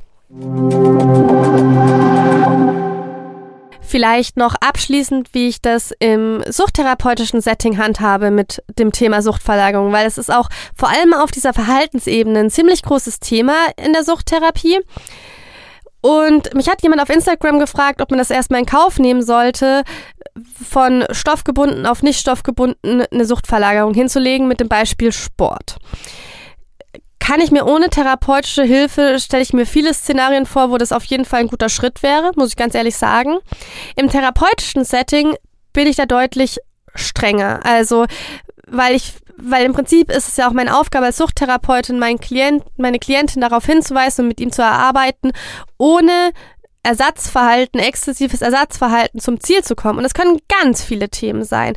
Vielleicht 3.88 4.38
noch 4.38 4.56
abschließend, 4.56 5.34
wie 5.34 5.48
ich 5.48 5.62
das 5.62 5.94
im 6.00 6.44
suchttherapeutischen 6.48 7.40
Setting 7.40 7.78
handhabe 7.78 8.32
mit 8.32 8.64
dem 8.80 8.92
Thema 8.92 9.22
Suchtverlagerung, 9.22 9.92
weil 9.92 10.08
es 10.08 10.18
ist 10.18 10.34
auch 10.34 10.50
vor 10.76 10.90
allem 10.90 11.14
auf 11.14 11.32
dieser 11.32 11.54
Verhaltensebene 11.54 12.40
ein 12.40 12.50
ziemlich 12.50 12.82
großes 12.82 13.20
Thema 13.20 13.54
in 13.78 13.94
der 13.94 14.04
Suchttherapie. 14.04 14.80
Und 16.02 16.54
mich 16.54 16.70
hat 16.70 16.84
jemand 16.84 17.02
auf 17.02 17.10
Instagram 17.10 17.60
gefragt, 17.60 18.02
ob 18.02 18.12
man 18.12 18.20
das 18.20 18.30
erstmal 18.30 18.60
in 18.60 18.66
Kauf 18.66 19.00
nehmen 19.00 19.24
sollte, 19.24 19.84
von 20.70 21.04
stoffgebunden 21.12 21.86
auf 21.86 22.04
nicht 22.04 22.20
stoffgebunden 22.20 23.04
eine 23.12 23.26
Suchtverlagerung 23.26 23.94
hinzulegen 23.94 24.48
mit 24.48 24.60
dem 24.60 24.68
Beispiel 24.68 25.12
Sport 25.12 25.78
kann 27.26 27.42
ich 27.42 27.50
mir 27.50 27.66
ohne 27.66 27.90
therapeutische 27.90 28.64
Hilfe, 28.64 29.18
stelle 29.20 29.42
ich 29.42 29.52
mir 29.52 29.66
viele 29.66 29.96
Szenarien 29.96 30.46
vor, 30.46 30.70
wo 30.70 30.78
das 30.78 30.92
auf 30.92 31.04
jeden 31.06 31.26
Fall 31.26 31.40
ein 31.40 31.48
guter 31.48 31.70
Schritt 31.70 32.04
wäre, 32.04 32.32
muss 32.36 32.50
ich 32.50 32.56
ganz 32.56 32.76
ehrlich 32.76 32.96
sagen. 32.98 33.40
Im 33.96 34.10
therapeutischen 34.10 34.86
Setting 34.86 35.36
bin 35.74 35.88
ich 35.88 35.96
da 35.96 36.06
deutlich 36.06 36.60
strenger. 36.94 37.62
Also, 37.64 38.06
weil 38.68 38.96
ich 38.96 39.14
weil 39.38 39.66
im 39.66 39.74
Prinzip 39.74 40.12
ist 40.12 40.30
es 40.30 40.38
ja 40.38 40.48
auch 40.48 40.54
meine 40.54 40.78
Aufgabe 40.78 41.08
als 41.08 41.18
Suchttherapeutin, 41.18 42.00
meinen 42.00 42.20
Klient, 42.20 42.64
meine 42.78 43.00
Klientin 43.00 43.42
darauf 43.42 43.66
hinzuweisen 43.66 44.24
und 44.24 44.30
mit 44.30 44.40
ihm 44.40 44.52
zu 44.52 44.62
erarbeiten, 44.62 45.34
ohne 45.78 46.32
Ersatzverhalten, 46.86 47.80
exzessives 47.80 48.42
Ersatzverhalten 48.42 49.20
zum 49.20 49.40
Ziel 49.40 49.64
zu 49.64 49.76
kommen. 49.76 50.00
Und 50.00 50.06
es 50.06 50.14
können 50.14 50.40
ganz 50.48 50.84
viele 50.84 51.10
Themen 51.10 51.44
sein. 51.44 51.74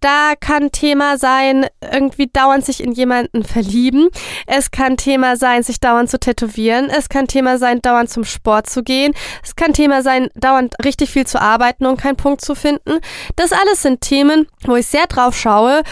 Da 0.00 0.34
kann 0.38 0.70
Thema 0.70 1.18
sein, 1.18 1.66
irgendwie 1.80 2.28
dauernd 2.32 2.64
sich 2.64 2.82
in 2.82 2.92
jemanden 2.92 3.42
verlieben. 3.42 4.08
Es 4.46 4.70
kann 4.70 4.96
Thema 4.96 5.36
sein, 5.36 5.64
sich 5.64 5.80
dauernd 5.80 6.08
zu 6.08 6.20
tätowieren. 6.20 6.88
Es 6.88 7.08
kann 7.08 7.26
Thema 7.26 7.58
sein, 7.58 7.82
dauernd 7.82 8.08
zum 8.08 8.24
Sport 8.24 8.70
zu 8.70 8.84
gehen. 8.84 9.12
Es 9.42 9.56
kann 9.56 9.72
Thema 9.72 10.02
sein, 10.02 10.28
dauernd 10.36 10.74
richtig 10.84 11.10
viel 11.10 11.26
zu 11.26 11.40
arbeiten 11.40 11.84
und 11.84 12.00
keinen 12.00 12.16
Punkt 12.16 12.42
zu 12.42 12.54
finden. 12.54 13.00
Das 13.34 13.52
alles 13.52 13.82
sind 13.82 14.00
Themen, 14.00 14.46
wo 14.64 14.76
ich 14.76 14.86
sehr 14.86 15.06
drauf 15.08 15.36
schaue, 15.36 15.82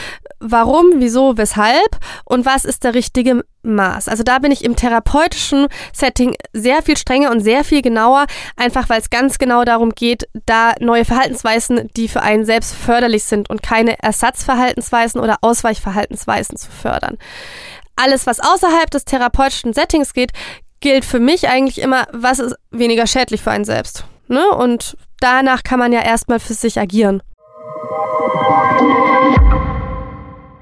warum, 0.40 0.86
wieso, 0.96 1.36
weshalb 1.36 1.98
und 2.24 2.46
was 2.46 2.64
ist 2.64 2.84
der 2.84 2.94
richtige 2.94 3.44
Maß. 3.62 4.08
Also 4.08 4.22
da 4.22 4.38
bin 4.38 4.52
ich 4.52 4.64
im 4.64 4.76
therapeutischen 4.76 5.66
Setting 5.92 6.34
sehr 6.52 6.82
viel 6.82 6.96
strenger 6.96 7.30
und 7.30 7.40
sehr 7.40 7.64
viel 7.64 7.82
genauer, 7.82 8.26
einfach 8.56 8.88
weil 8.88 9.00
es 9.00 9.10
ganz 9.10 9.38
genau 9.38 9.64
darum 9.64 9.90
geht, 9.90 10.28
da 10.46 10.74
neue 10.80 11.04
Verhaltensweisen, 11.04 11.88
die 11.96 12.08
für 12.08 12.22
einen 12.22 12.44
selbst 12.44 12.74
förderlich 12.74 13.24
sind 13.24 13.50
und 13.50 13.62
keine 13.62 13.98
Ersatzverhaltensweisen 14.02 15.20
oder 15.20 15.38
Ausweichverhaltensweisen 15.40 16.56
zu 16.56 16.70
fördern. 16.70 17.18
Alles, 17.96 18.26
was 18.26 18.40
außerhalb 18.40 18.90
des 18.90 19.04
therapeutischen 19.04 19.72
Settings 19.72 20.12
geht, 20.12 20.32
gilt 20.80 21.04
für 21.04 21.20
mich 21.20 21.48
eigentlich 21.48 21.80
immer, 21.80 22.06
was 22.12 22.38
ist 22.38 22.54
weniger 22.70 23.06
schädlich 23.06 23.42
für 23.42 23.50
einen 23.50 23.64
selbst. 23.64 24.04
Ne? 24.28 24.46
Und 24.50 24.96
danach 25.20 25.62
kann 25.62 25.78
man 25.78 25.92
ja 25.92 26.02
erstmal 26.02 26.40
für 26.40 26.54
sich 26.54 26.78
agieren. 26.78 27.22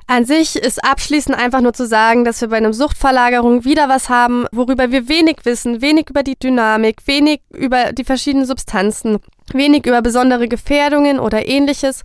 An 0.07 0.27
sich 0.27 0.57
ist 0.57 0.85
abschließend 0.85 1.37
einfach 1.37 1.63
nur 1.63 1.73
zu 1.73 1.87
sagen, 1.87 2.25
dass 2.25 2.43
wir 2.43 2.49
bei 2.49 2.59
einem 2.59 2.75
Suchtverlagerung 2.75 3.65
wieder 3.65 3.89
was 3.89 4.11
haben, 4.11 4.47
worüber 4.53 4.91
wir 4.91 5.09
wenig 5.09 5.39
wissen, 5.45 5.81
wenig 5.81 6.11
über 6.11 6.23
die 6.23 6.39
Dynamik, 6.39 6.99
wenig 7.07 7.41
über 7.51 7.95
die 7.95 8.05
verschiedenen 8.05 8.45
Substanzen, 8.45 9.19
wenig 9.53 9.87
über 9.87 10.03
besondere 10.03 10.47
Gefährdungen 10.47 11.19
oder 11.19 11.49
ähnliches. 11.49 12.03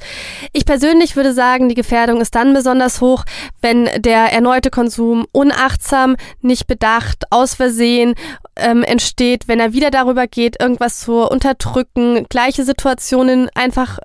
Ich 0.53 0.65
persönlich 0.65 1.17
würde 1.17 1.33
sagen, 1.33 1.67
die 1.67 1.75
Gefährdung 1.75 2.21
ist 2.21 2.35
dann 2.35 2.53
besonders 2.53 3.01
hoch, 3.01 3.25
wenn 3.61 3.89
der 3.97 4.31
erneute 4.31 4.69
Konsum 4.69 5.25
unachtsam, 5.33 6.15
nicht 6.41 6.67
bedacht, 6.67 7.25
aus 7.31 7.55
Versehen 7.55 8.15
ähm, 8.55 8.83
entsteht, 8.83 9.49
wenn 9.49 9.59
er 9.59 9.73
wieder 9.73 9.91
darüber 9.91 10.25
geht, 10.25 10.61
irgendwas 10.61 11.01
zu 11.01 11.29
unterdrücken, 11.29 12.25
gleiche 12.29 12.63
Situationen 12.63 13.49
einfach 13.55 13.99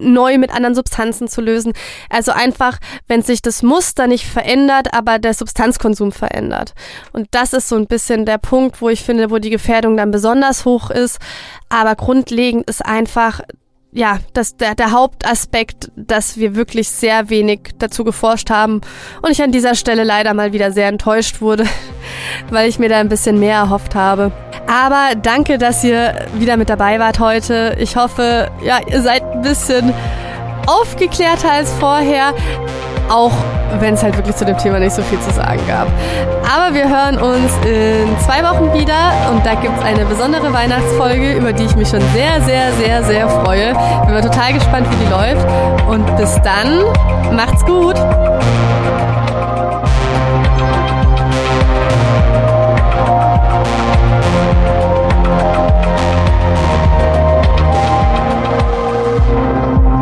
neu 0.00 0.38
mit 0.38 0.52
anderen 0.52 0.74
Substanzen 0.74 1.28
zu 1.28 1.40
lösen. 1.40 1.72
Also 2.08 2.32
einfach, 2.32 2.78
wenn 3.06 3.22
sich 3.22 3.42
das 3.42 3.62
Muster 3.62 4.06
nicht 4.06 4.26
verändert, 4.26 4.92
aber 4.92 5.18
der 5.18 5.34
Substanzkonsum 5.34 6.12
verändert. 6.12 6.74
Und 7.12 7.28
das 7.30 7.52
ist 7.52 7.68
so 7.68 7.76
ein 7.76 7.86
bisschen 7.86 8.26
der 8.26 8.38
Punkt, 8.38 8.80
wo 8.80 8.88
ich 8.88 9.02
finde, 9.02 9.30
wo 9.30 9.38
die 9.38 9.50
Gefährdung 9.50 9.96
dann 9.96 10.10
besonders 10.10 10.64
hoch 10.64 10.90
ist. 10.90 11.18
Aber 11.68 11.94
grundlegend 11.94 12.68
ist 12.68 12.84
einfach 12.84 13.40
ja, 13.92 14.18
das, 14.34 14.56
der, 14.56 14.74
der 14.74 14.92
Hauptaspekt, 14.92 15.90
dass 15.96 16.36
wir 16.36 16.54
wirklich 16.54 16.88
sehr 16.88 17.28
wenig 17.28 17.70
dazu 17.78 18.04
geforscht 18.04 18.50
haben 18.50 18.80
und 19.20 19.30
ich 19.30 19.42
an 19.42 19.52
dieser 19.52 19.74
Stelle 19.74 20.04
leider 20.04 20.32
mal 20.32 20.52
wieder 20.52 20.70
sehr 20.70 20.88
enttäuscht 20.88 21.40
wurde, 21.40 21.64
weil 22.50 22.68
ich 22.68 22.78
mir 22.78 22.88
da 22.88 23.00
ein 23.00 23.08
bisschen 23.08 23.40
mehr 23.40 23.56
erhofft 23.56 23.94
habe. 23.94 24.30
Aber 24.70 25.16
danke, 25.20 25.58
dass 25.58 25.82
ihr 25.82 26.14
wieder 26.34 26.56
mit 26.56 26.70
dabei 26.70 27.00
wart 27.00 27.18
heute. 27.18 27.74
Ich 27.80 27.96
hoffe, 27.96 28.50
ja, 28.62 28.78
ihr 28.86 29.02
seid 29.02 29.24
ein 29.24 29.42
bisschen 29.42 29.92
aufgeklärter 30.66 31.50
als 31.50 31.72
vorher. 31.72 32.32
Auch 33.08 33.32
wenn 33.80 33.94
es 33.94 34.02
halt 34.04 34.16
wirklich 34.16 34.36
zu 34.36 34.44
dem 34.44 34.56
Thema 34.58 34.78
nicht 34.78 34.94
so 34.94 35.02
viel 35.02 35.18
zu 35.18 35.32
sagen 35.32 35.60
gab. 35.66 35.88
Aber 36.48 36.72
wir 36.72 36.88
hören 36.88 37.18
uns 37.18 37.52
in 37.66 38.16
zwei 38.20 38.44
Wochen 38.44 38.72
wieder 38.72 39.30
und 39.32 39.44
da 39.44 39.54
gibt 39.54 39.76
es 39.76 39.84
eine 39.84 40.04
besondere 40.04 40.52
Weihnachtsfolge, 40.52 41.34
über 41.34 41.52
die 41.52 41.64
ich 41.64 41.74
mich 41.74 41.88
schon 41.88 42.02
sehr, 42.14 42.40
sehr, 42.42 42.72
sehr, 42.74 43.02
sehr 43.02 43.28
freue. 43.28 43.72
Bin 44.04 44.14
mal 44.14 44.22
total 44.22 44.52
gespannt, 44.52 44.86
wie 44.88 45.04
die 45.04 45.10
läuft. 45.10 45.44
Und 45.88 46.16
bis 46.16 46.40
dann, 46.42 46.84
macht's 47.34 47.64
gut! 47.64 47.96